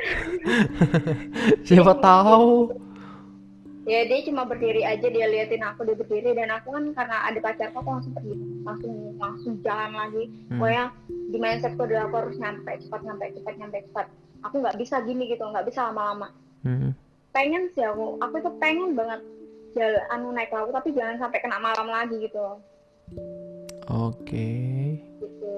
[1.67, 2.71] Siapa tahu.
[3.91, 7.39] Ya dia cuma berdiri aja dia liatin aku dia berdiri dan aku kan karena ada
[7.43, 10.63] pacarku aku langsung pergi langsung langsung jalan lagi Hmm.
[10.63, 10.85] pokoknya
[11.31, 14.07] di mindsetku adalah aku harus nyampe cepat nyampe cepat nyampe cepat
[14.47, 16.31] aku nggak bisa gini gitu nggak bisa lama-lama
[16.63, 16.95] Hmm.
[17.35, 19.21] pengen sih aku aku tuh pengen banget
[19.75, 22.39] jalan anu naik laut tapi jangan sampai kena malam lagi gitu
[23.91, 24.55] Oke.
[25.19, 25.51] gitu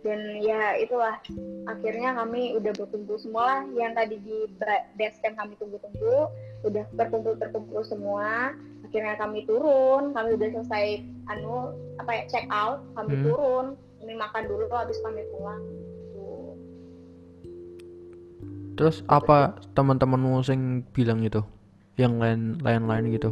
[0.00, 1.20] dan ya itulah
[1.68, 6.32] akhirnya kami udah berkumpul semua lah yang tadi di ba- base camp kami tunggu-tunggu
[6.64, 12.80] udah berkumpul terkumpul semua akhirnya kami turun kami udah selesai anu apa ya check out
[12.96, 13.24] kami Hmm.
[13.28, 13.66] turun
[14.00, 15.60] kami makan dulu habis kami pulang.
[18.80, 21.44] Terus apa teman-temanmu sing bilang gitu?
[22.00, 23.28] Yang lain lain-lain gitu.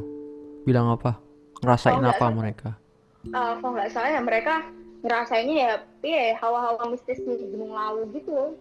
[0.68, 1.16] Bilang apa?
[1.64, 2.76] Ngerasain Oh, apa mereka?
[3.24, 4.60] Eh, kalau nggak salah ya mereka
[5.02, 5.72] ngerasainnya ya
[6.02, 8.58] iya hawa-hawa mistis di Gunung Lawu gitu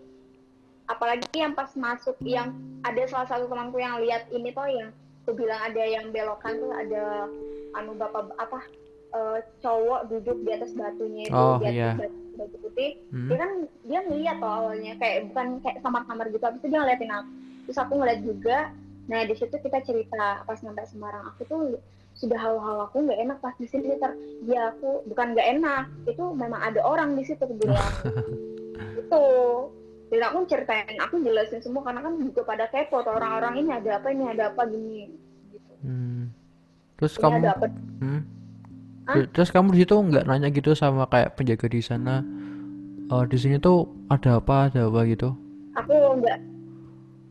[0.87, 4.89] apalagi yang pas masuk yang ada salah satu temanku yang lihat ini tuh yang
[5.25, 7.27] aku bilang ada yang belokan tuh ada
[7.75, 8.59] anu bapak apa
[9.11, 11.91] eh, cowok duduk di atas batunya itu Oh, di atas iya.
[11.99, 13.27] batu, batu putih Hmm?
[13.27, 13.51] dia kan
[13.87, 17.29] dia ngeliat tuh awalnya kayak bukan kayak samar-samar gitu habis itu dia ngeliatin aku
[17.65, 18.57] terus aku ngeliat juga
[19.07, 21.59] nah di situ kita cerita pas nyampe Semarang aku tuh
[22.17, 24.11] sudah hawa-hawa aku nggak enak pas di sini ter
[24.43, 27.93] ya aku bukan nggak enak itu memang ada orang di situ bilang
[28.99, 29.23] itu
[30.07, 34.01] dan aku ceritain aku jelasin semua karena kan juga pada kepo tuh orang-orang ini ada
[34.01, 35.13] apa ini ada apa gini
[35.53, 36.33] gitu Hmm.
[36.97, 37.65] Terus ini kamu ada apa
[37.97, 38.21] Hmm?
[39.05, 39.23] Hah?
[39.29, 42.25] Terus kamu di situ nggak nanya gitu sama kayak penjaga di sana?
[43.07, 45.31] Oh, di sini tuh ada apa, ada apa gitu?
[45.73, 46.39] aku nggak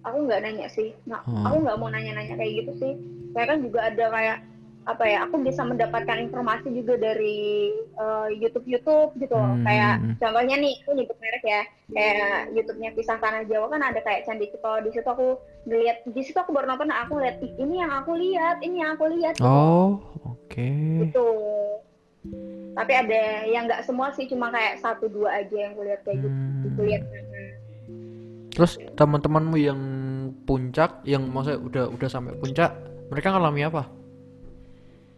[0.06, 1.42] aku nggak nanya sih nggak Hmm.
[1.42, 2.92] aku nggak mau nanya-nanya kayak gitu sih
[3.34, 4.38] saya kan juga ada kayak
[4.86, 9.66] apa ya aku bisa mendapatkan informasi juga dari eh, YouTube YouTube gitu loh Hmm.
[9.66, 14.22] kayak contohnya nih aku nyebut merek ya kayak YouTube-nya Pisah Tanah Jawa kan ada kayak
[14.24, 17.82] Candi Cito di situ aku ngeliat di situ aku baru nonton aku lihat "Ih, ini
[17.82, 19.44] yang aku lihat ini yang aku lihat gitu.
[19.44, 20.70] Oh, oke.
[21.02, 21.28] gitu
[22.76, 26.30] tapi ada yang nggak semua sih cuma kayak satu dua aja yang kulihat kayak gitu
[26.30, 26.74] Hmm.
[26.78, 27.02] kulihat
[28.56, 29.80] Terus teman-temanmu yang
[30.48, 32.72] puncak, yang maksudnya udah udah sampai puncak,
[33.12, 33.84] mereka ngalami apa?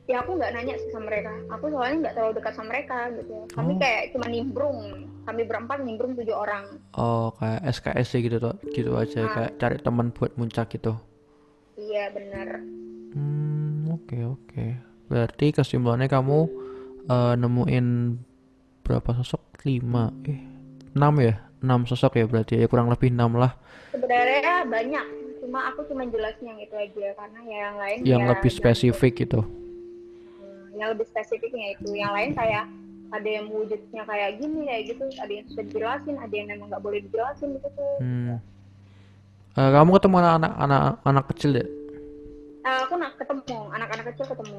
[0.09, 3.37] Ya aku nggak nanya sih sama mereka aku soalnya nggak terlalu dekat sama mereka gitu
[3.51, 3.79] kami Oh.
[3.79, 4.79] kayak cuma nimbrung
[5.23, 9.31] kami berempat nimbrung tujuh orang Oh, kayak SKS gitu tuh, gitu aja Ah.
[9.31, 10.97] kayak cari teman buat muncak gitu.
[11.77, 12.65] iya bener
[13.09, 14.65] Hmm, oke oke.
[15.07, 16.39] Berarti kesimpulannya kamu
[17.07, 17.87] eh, nemuin
[18.83, 19.41] berapa sosok?
[19.61, 20.41] Lima, eh,
[20.93, 21.35] enam ya?
[21.59, 23.53] Enam sosok ya berarti ya kurang lebih enam lah.
[23.89, 25.05] sebenarnya banyak
[25.39, 28.59] cuma aku cuma jelasin yang itu aja karena ya yang lain Yang ya lebih yang-
[28.59, 29.41] spesifik gitu.
[29.41, 29.68] Hmm,
[30.79, 32.65] yang lebih spesifiknya itu yang lain kayak
[33.09, 36.85] ada yang wujudnya kayak gini kayak gitu ada yang sudah dijelasin ada yang memang nggak
[36.85, 37.69] boleh dijelasin gitu
[37.99, 38.39] Hmm.
[39.59, 41.67] Eh, kamu ketemu anak-anak anak, anak kecil deh.
[42.63, 44.59] Eh, aku nak ketemu anak-anak kecil ketemu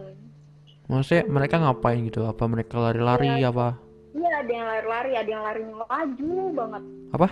[0.89, 2.25] Maksudnya mereka ngapain gitu?
[2.27, 3.77] Apa mereka lari-lari apa?
[4.09, 7.27] iya ada yang lari-lari ada yang larinya laju banget Apa?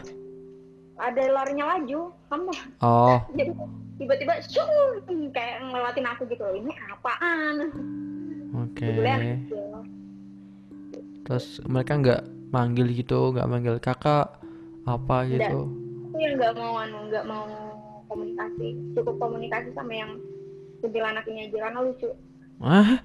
[0.98, 3.52] ada larinya laju kamu Oh, jadi
[3.98, 4.34] tiba-tiba
[5.34, 7.56] kayak ngelatin aku gitu ini apaan
[8.56, 8.88] oke.
[8.88, 9.66] Kecil.
[11.28, 12.22] Terus mereka nggak
[12.52, 14.32] manggil gitu, nggak manggil kakak
[14.88, 15.68] apa gitu?
[16.18, 17.46] aku yang nggak mau anu nggak mau
[18.10, 18.68] komunikasi
[18.98, 20.18] cukup komunikasi sama yang
[20.82, 22.10] kuntilanak ini aja karena lucu
[22.58, 22.98] Ah,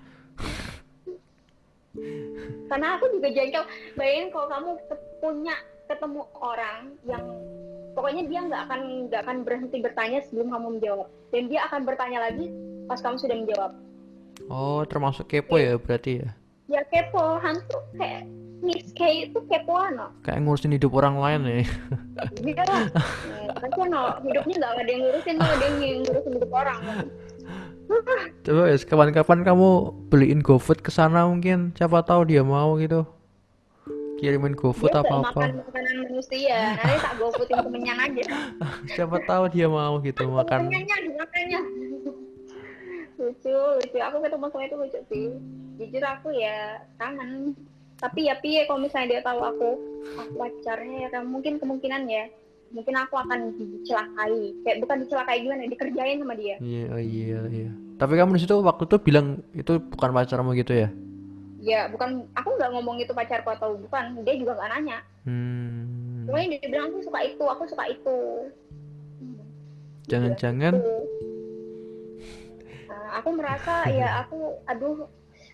[2.72, 3.68] karena aku juga jengkel
[4.00, 4.70] bayangin kalau kamu
[5.20, 5.52] punya
[5.92, 7.20] ketemu orang yang
[7.92, 8.80] pokoknya dia nggak akan
[9.12, 12.48] nggak akan berhenti bertanya sebelum kamu menjawab dan dia akan bertanya lagi
[12.88, 13.72] pas kamu sudah menjawab
[14.52, 16.30] oh termasuk kepo ya berarti ya?
[16.68, 17.40] ya kepo.
[17.40, 18.28] Hantu kayak
[18.62, 21.54] Miss K itu kepoan loh Kayak ngurusin hidup orang lain ya?
[22.38, 22.86] dia lah.
[23.58, 26.80] Kan no, hidupnya nggak ada yang ngurusin tuh dia yang ngurusin hidup orang
[28.46, 29.68] Coba ya, kapan-kapan kamu
[30.08, 33.04] beliin GoFood ke sana mungkin, siapa tahu dia mau gitu.
[34.16, 36.78] Kirimin GoFood dia nggak apa makan makanan manusia.
[36.78, 38.24] Nanti tak gofoodin kemenyan aja.
[38.94, 40.70] Siapa tahu dia mau gitu makan.
[40.70, 41.60] kemenyannya dimakannya
[43.42, 43.98] lucu lucu.
[43.98, 45.26] Aku ketemu sama itu lucu sih.
[45.82, 47.58] Jujur aku ya kangen.
[47.98, 49.70] Tapi ya piye kalau misalnya dia tahu aku
[50.18, 51.26] aku pacarnya ya kan?
[51.26, 52.30] Mungkin kemungkinan ya.
[52.72, 54.62] Mungkin aku akan dicelakai.
[54.64, 56.56] Kayak bukan dicelakai gimana dikerjain sama dia.
[56.62, 57.70] Iya, oh iya, iya.
[58.00, 60.88] Tapi kamu di situ waktu itu bilang itu bukan pacarmu gitu ya?
[61.62, 62.26] ya bukan.
[62.34, 64.24] Aku nggak ngomong itu pacarku atau bukan.
[64.24, 64.98] Dia juga nggak nanya.
[65.22, 68.18] Hmm, pokoknya dia bilang aku suka itu aku suka itu.
[70.10, 71.31] Jangan-jangan Gitu.
[73.20, 75.08] Aku merasa ya aku aduh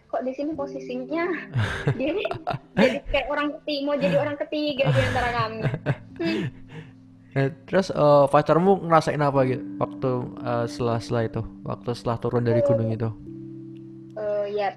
[0.09, 1.29] kok di sini posisinya
[1.99, 2.17] dia
[2.73, 5.61] jadi kayak orang ketiga mau jadi orang ketiga di antara kami
[6.19, 6.51] Hmm.
[7.39, 10.11] Eh, terus eh, pacarmu ngerasain apa gitu waktu
[10.43, 13.07] eh, setelah setelah itu, waktu setelah turun dari gunung itu?
[14.19, 14.75] Eh, ya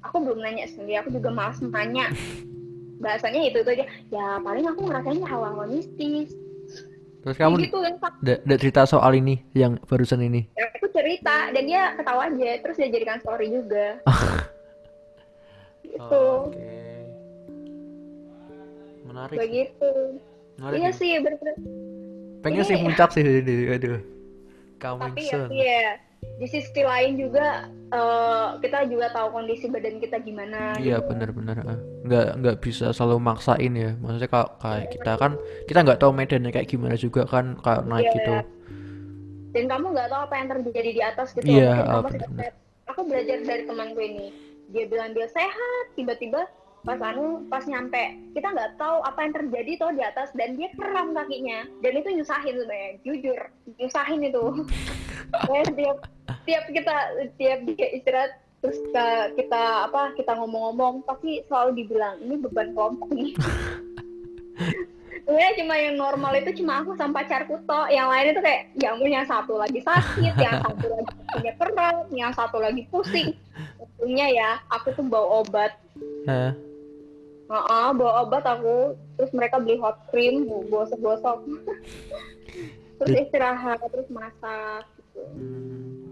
[0.00, 2.08] aku belum nanya sendiri aku juga malas nanya
[3.04, 6.32] bahasanya itu itu aja ya paling aku ngerasainnya awal-awal mistis
[7.20, 7.94] Terus kamu gitu kan
[8.56, 10.48] cerita soal ini yang barusan ini.
[10.56, 14.02] Ya, aku cerita dan dia ketawa aja terus dia jadikan story juga
[15.86, 16.74] gitu Oke.
[19.02, 19.38] Menarik.
[19.38, 19.90] begitu
[20.56, 20.76] Menarik.
[20.76, 20.90] iya ya.
[20.92, 21.56] sih bener-bener
[22.40, 23.22] Pengen Ini- sih puncak sih.
[23.68, 24.00] Aduh.
[24.80, 25.48] Coming tapi ya soon.
[25.52, 25.84] ya
[26.40, 31.06] di sisi lain juga eh, kita juga tahu kondisi badan kita gimana Iya gitu.
[31.06, 31.78] benar-benar ah.
[32.02, 35.32] nggak nggak bisa selalu maksain ya maksudnya kalau kayak kita kan
[35.66, 38.14] kita nggak tahu medannya kayak gimana juga kan kayak naik Iya.
[38.16, 38.32] gitu
[39.50, 41.46] dan kamu nggak tahu apa yang terjadi di atas gitu.
[41.46, 42.54] Iya, Mungkin ah, kamu sehat.
[42.90, 44.26] aku belajar dari temanku ini.
[44.70, 46.46] Dia bilang dia sehat tiba-tiba
[46.80, 50.70] pas anu pas nyampe kita nggak tahu apa yang terjadi tuh di atas dan dia
[50.78, 51.66] kram kakinya.
[51.82, 53.38] Dan itu nyusahin sebenarnya jujur
[53.78, 54.44] nyusahin itu.
[55.46, 55.98] Kayak tiap
[56.46, 56.96] tiap kita
[57.38, 63.08] tiap dia istirahat terus kita, kita apa kita ngomong-ngomong pasti selalu dibilang ini beban kelompok
[63.16, 63.32] nih
[65.30, 67.86] Sebenarnya cuma yang normal itu cuma aku sama pacarku toh.
[67.86, 71.96] Yang lain itu kayak ya ampun yang satu lagi sakit yang satu lagi punya kerat
[72.10, 73.38] yang satu lagi pusing.
[73.78, 75.78] Untungnya ya aku tuh bawa obat.
[76.26, 76.50] Hah?
[77.46, 81.46] Heeh, bawa obat aku terus mereka beli hot cream gosok-gosok.
[82.98, 84.84] Terus istirahat terus masak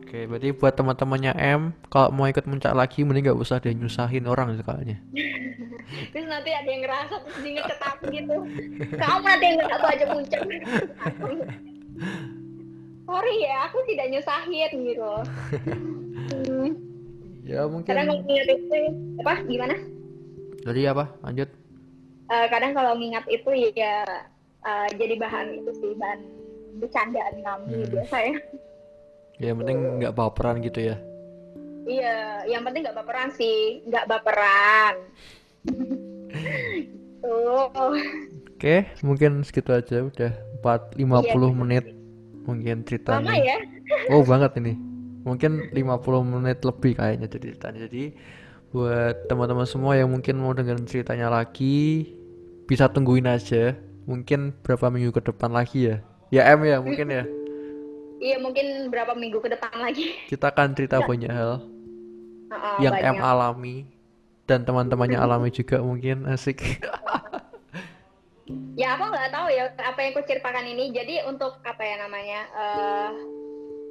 [0.02, 4.24] oke berarti buat teman-temannya M kalau mau ikut puncak lagi mending nggak usah deh nyusahin
[4.28, 4.98] orang sekalinya
[6.12, 8.36] terus nanti ada yang ngerasa terus dia aku gitu.
[9.00, 10.40] Kamu nanti yang nggak aku aja puncak
[13.08, 15.12] sorry ya aku tidak nyusahin gitu.
[16.28, 16.68] Hmm,
[17.48, 17.88] ya mungkin.
[17.88, 18.80] Kadang kalau nginget itu
[19.24, 19.74] apa gimana?
[20.68, 21.04] Jadi apa?
[21.24, 21.48] Lanjut.
[22.28, 24.04] Eh, kadang kalau ngingat itu ya
[24.60, 26.20] eh, jadi bahan itu sih bahan
[26.78, 27.90] bercandaan kami Hmm.
[27.96, 28.36] biasanya
[29.38, 30.96] ya yang penting nggak baperan gitu ya
[31.88, 34.94] iya yang penting nggak baperan sih nggak baperan
[37.22, 37.70] tuh
[38.54, 40.32] oke mungkin segitu aja udah
[40.62, 41.84] 4 50 Iya, menit
[42.48, 43.32] mungkin lama ceritanya.
[43.36, 43.56] ya
[44.08, 44.76] Oh banget ini.
[45.24, 47.80] Mungkin 50 menit lebih kayaknya jadi ceritanya.
[47.88, 48.04] Jadi
[48.72, 52.08] buat teman-teman semua yang mungkin mau dengerin ceritanya lagi
[52.64, 53.76] bisa tungguin aja.
[54.08, 55.96] Mungkin berapa minggu ke depan lagi ya.
[56.32, 57.24] Ya M ya mungkin ya.
[58.18, 60.14] Iya mungkin berapa minggu ke depan lagi.
[60.32, 61.62] Kita akan cerita banyak hal
[62.48, 63.14] Heeh, yang banyak.
[63.14, 63.76] M alami
[64.44, 66.80] dan teman-temannya alami juga mungkin asik.
[68.78, 70.84] ya aku nggak tahu ya apa yang kuceritakan ini.
[70.90, 73.10] Jadi untuk apa ya namanya eh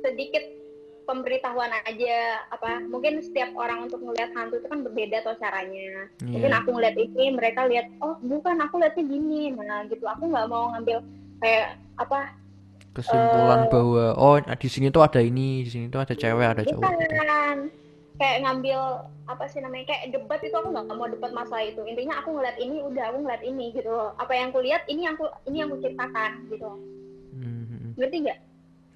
[0.02, 0.44] sedikit
[1.08, 6.10] pemberitahuan aja apa mungkin setiap orang untuk melihat hantu itu kan berbeda tuh caranya.
[6.20, 6.60] Mungkin Iya.
[6.60, 9.54] aku ngeliat ini mereka lihat oh bukan aku lihatnya gini.
[9.54, 10.04] Nah gitu.
[10.04, 11.06] Aku nggak mau ngambil
[11.40, 12.34] kayak apa
[12.98, 13.70] Kesimpulan Eh.
[13.70, 17.06] bahwa oh di sini tuh ada ini, di sini tuh ada cewek, ada cowok gitu.
[17.06, 17.58] bukan
[18.18, 18.80] kayak ngambil
[19.30, 22.58] apa sih namanya kayak debat itu aku nggak mau debat masalah itu intinya aku ngeliat
[22.58, 25.70] ini udah aku ngeliat ini gitu apa yang aku lihat ini yang aku ini yang
[25.70, 26.70] aku ceritakan gitu
[27.38, 28.40] Hmm, ngerti nggak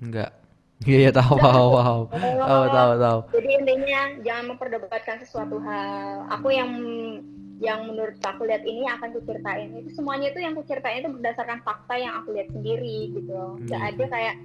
[0.01, 0.31] enggak.
[0.81, 2.01] Iya, iya tahu, tahu, tahu.
[2.41, 3.19] Tahu, tahu, tahu.
[3.37, 6.25] Jadi intinya jangan memperdebatkan sesuatu hal.
[6.33, 6.73] Aku yang
[7.61, 9.69] yang menurut aku lihat ini akan kuceritain.
[9.77, 13.61] Itu semuanya itu yang kuceritain itu berdasarkan fakta yang aku lihat sendiri gitu loh.
[13.69, 13.93] Iya.
[13.93, 14.35] ada kayak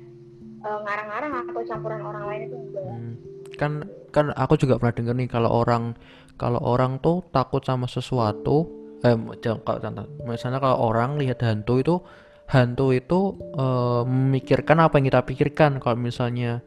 [0.60, 2.84] eh, ngarang-ngarang atau campuran orang lain itu enggak.
[2.84, 3.14] Hmm.
[3.56, 3.72] Kan
[4.12, 5.96] kan aku juga pernah denger nih kalau orang
[6.36, 8.68] kalau orang tuh takut sama sesuatu
[9.00, 9.16] eh
[9.64, 11.96] kalau misalnya kalau orang lihat hantu itu
[12.52, 13.20] hantu itu
[13.56, 16.60] eh, memikirkan apa yang kita pikirkan kalau misalnya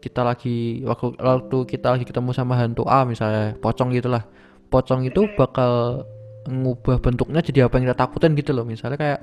[0.00, 4.24] kita lagi waktu waktu kita lagi ketemu sama hantu A misalnya pocong gitulah
[4.70, 6.04] pocong itu bakal
[6.48, 8.64] ngubah bentuknya jadi apa yang kita takutin gitu loh.
[8.64, 9.20] Misalnya kayak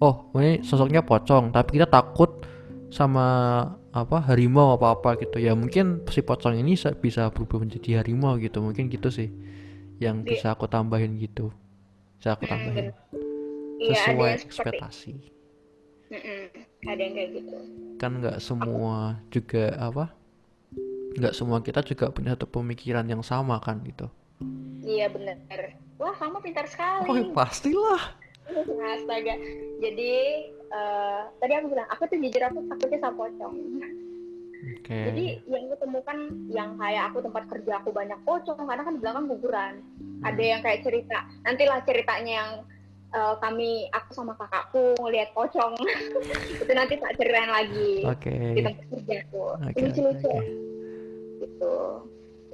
[0.00, 2.44] oh ini sosoknya pocong tapi kita takut
[2.90, 3.26] sama
[3.90, 5.40] apa harimau apa apa gitu.
[5.42, 8.62] Ya mungkin si pocong ini sa- bisa berubah menjadi harimau gitu.
[8.62, 9.28] Mungkin gitu sih
[9.98, 10.28] yang Iya.
[10.36, 11.50] bisa aku tambahin gitu.
[12.20, 12.86] Bisa aku Hmm, tambahin.
[13.80, 15.12] Iya sesuai ekspektasi.
[16.10, 16.42] Mm-mm,
[16.90, 17.56] ada yang kayak gitu.
[18.00, 20.10] kan nggak semua juga apa
[21.20, 24.08] nggak semua kita juga punya satu pemikiran yang sama kan gitu
[24.90, 25.76] Iya benar.
[26.00, 27.08] Wah kamu pintar sekali.
[27.08, 28.18] oh pastilah
[28.98, 29.34] Astaga.
[29.78, 30.14] Jadi
[30.50, 33.54] eh, tadi aku bilang aku tuh jujur aku takutnya sama pocong.
[34.80, 36.18] oke Jadi yang kutemukan
[36.50, 39.74] yang kayak aku tempat kerja aku banyak pocong karena kan di belakang kuburan.
[40.26, 41.18] Ada yang kayak cerita.
[41.46, 42.50] Nantilah ceritanya yang
[43.14, 45.78] eh, kami aku sama kakakku ngelihat pocong.
[46.64, 49.42] itu nanti tak ceritain lagi oke di tempat kerjaku.
[49.54, 50.44] oke oke Lucu-lucu oke.
[51.40, 51.76] gitu.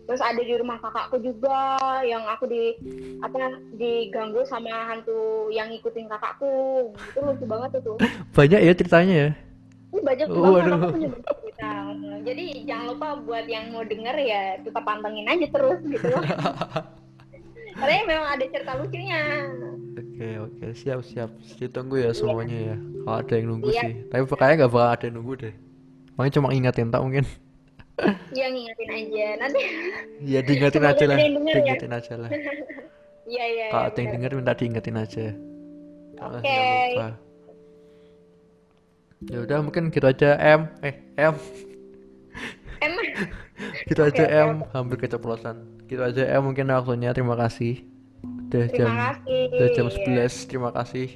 [0.06, 1.58] Terus ada di rumah kakakku juga
[2.00, 2.78] yang aku di
[3.18, 3.36] apa
[3.72, 6.54] diganggu sama hantu yang ngikutin kakakku.
[6.94, 7.92] Itu lucu banget itu.
[8.38, 9.30] banyak ya ceritanya ya
[9.86, 11.70] Ini banyak Oh, banget aku punya banyak cerita.
[12.22, 16.06] Jadi jangan lupa buat yang mau denger ya tetap pantengin aja terus gitu.
[17.76, 19.20] Karena memang ada cerita lucunya.
[19.96, 23.82] Oke oke siap siap ditunggu ya semuanya ya kalau ada yang nunggu Iya.
[23.82, 25.54] sih tapi kayaknya nggak bakal ada yang nunggu deh
[26.16, 27.24] Makanya cuma ingetin tak mungkin
[28.36, 29.26] Iya ngingetin aja.
[29.40, 29.60] Nanti
[30.20, 31.16] ya diingetin aja lah.
[31.16, 31.28] ya.
[31.32, 32.30] diingetin aja lah.
[33.26, 33.66] Iya iya.
[33.74, 35.26] kalau iya, ada yang denger minta diingetin aja.
[36.14, 36.46] Oke.
[36.94, 37.08] lupa.
[39.26, 40.38] Ya udah mungkin gitu aja.
[40.38, 40.70] M.
[40.86, 41.34] Eh M.
[42.78, 43.06] Emang
[43.90, 44.50] gitu aja oke, M.
[44.70, 45.58] hampir keceplosan.
[45.90, 47.10] Gitu aja M mungkin waktunya.
[47.10, 47.82] Terima kasih.
[48.46, 49.42] Udah jam terima kasih.
[49.50, 51.08] udah jam 11 terima kasih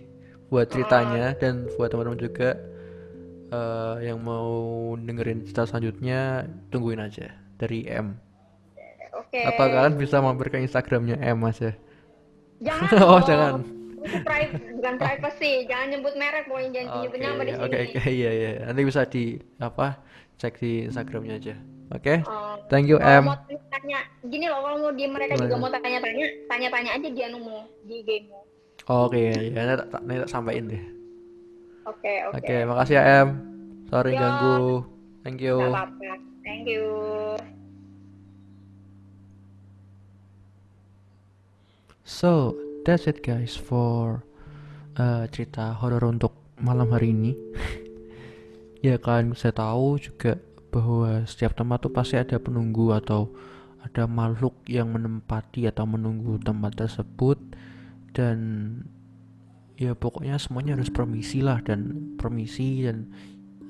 [0.51, 2.59] buat ceritanya dan buat teman-teman juga
[3.51, 4.49] eh, yang mau
[4.97, 6.21] dengerin cerita selanjutnya
[6.69, 8.17] tungguin aja dari M
[9.13, 9.43] Oke.
[9.45, 11.75] atau kalian bisa mampir ke Instagramnya M aja
[12.59, 12.89] Jangan.
[13.05, 13.27] oh dong.
[13.27, 13.53] jangan
[14.01, 15.53] Itu pri- bukan privacy.
[15.65, 17.61] Jangan nyebut merek, pokoknya jangan oke nyebut nama di sini.
[17.61, 19.25] oke oke iya iya nanti bisa di
[19.59, 19.87] apa
[20.37, 21.55] cek di Instagramnya aja
[21.91, 23.37] oke Oh, thank you M mau
[23.69, 27.97] tanya, gini loh, kalau mau dia mereka juga mau tanya-tanya, tanya-tanya aja di anumu, di
[28.01, 28.41] gamemu.
[28.87, 30.83] oke ya nanti tak, nanti tak sampaikan deh
[31.91, 32.39] Oke, oke.
[32.39, 33.29] oke makasih ya M
[33.91, 34.21] sorry Yo.
[34.23, 34.61] ganggu
[35.27, 36.31] thank you Nggak apa-apa.
[36.41, 36.85] Thank you.
[42.03, 44.27] So, that's it guys for
[44.99, 47.39] uh, cerita horor untuk malam hari ini.
[48.87, 50.43] ya kalian bisa tahu juga
[50.75, 53.31] bahwa setiap tempat tuh pasti ada penunggu atau
[53.87, 57.39] ada makhluk yang menempati atau menunggu tempat tersebut
[58.11, 58.37] dan
[59.81, 63.09] ya pokoknya semuanya harus permisi lah dan permisi dan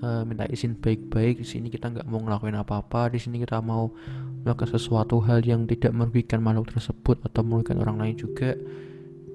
[0.03, 1.39] uh, minta izin baik-baik.
[1.39, 3.15] Di sini kita nggak mau ngelakuin apa-apa.
[3.15, 3.95] Di sini kita mau
[4.43, 8.59] melakukan sesuatu hal yang tidak merugikan makhluk tersebut atau merugikan orang lain juga.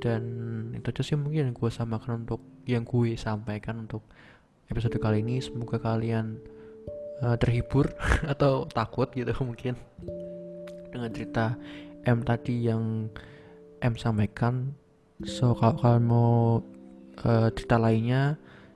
[0.04, 0.22] Dan
[0.76, 4.04] itu aja sih mungkin yang gue samakan untuk yang gue sampaikan untuk
[4.68, 5.40] episode kali ini.
[5.40, 6.44] Semoga kalian
[7.24, 7.96] uh, terhibur
[8.36, 9.80] atau takut gitu mungkin
[10.92, 11.56] dengan cerita
[12.04, 13.08] M tadi yang
[13.80, 14.76] M sampaikan
[15.24, 16.60] so kalau mau
[17.24, 18.36] uh, cerita lainnya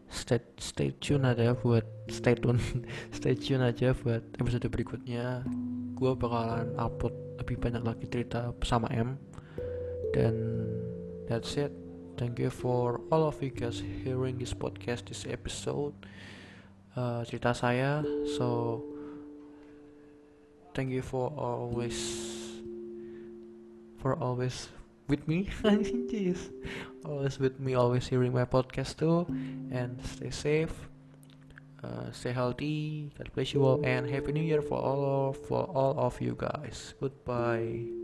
[0.10, 2.58] stay stay tune aja buat stay tune
[3.18, 5.46] stay tune aja buat episode berikutnya.
[5.94, 9.20] Gue bakalan upload lebih banyak lagi cerita sama M.
[10.16, 10.36] Dan
[11.30, 11.70] that's it.
[12.18, 15.94] Thank you for all of you guys hearing this podcast this episode.
[16.98, 18.02] Uh, cerita saya.
[18.36, 18.82] So
[20.74, 21.96] thank you for always
[24.02, 24.78] for always
[25.10, 25.49] with me.
[25.64, 26.51] Jeez
[27.05, 29.26] always with me always hearing my podcast too.
[29.72, 30.89] And stay safe
[31.84, 33.12] uh, stay healthy.
[33.18, 36.36] God bless you all and happy new year for all of, for all of you
[36.38, 36.93] guys.
[36.99, 37.99] Goodbye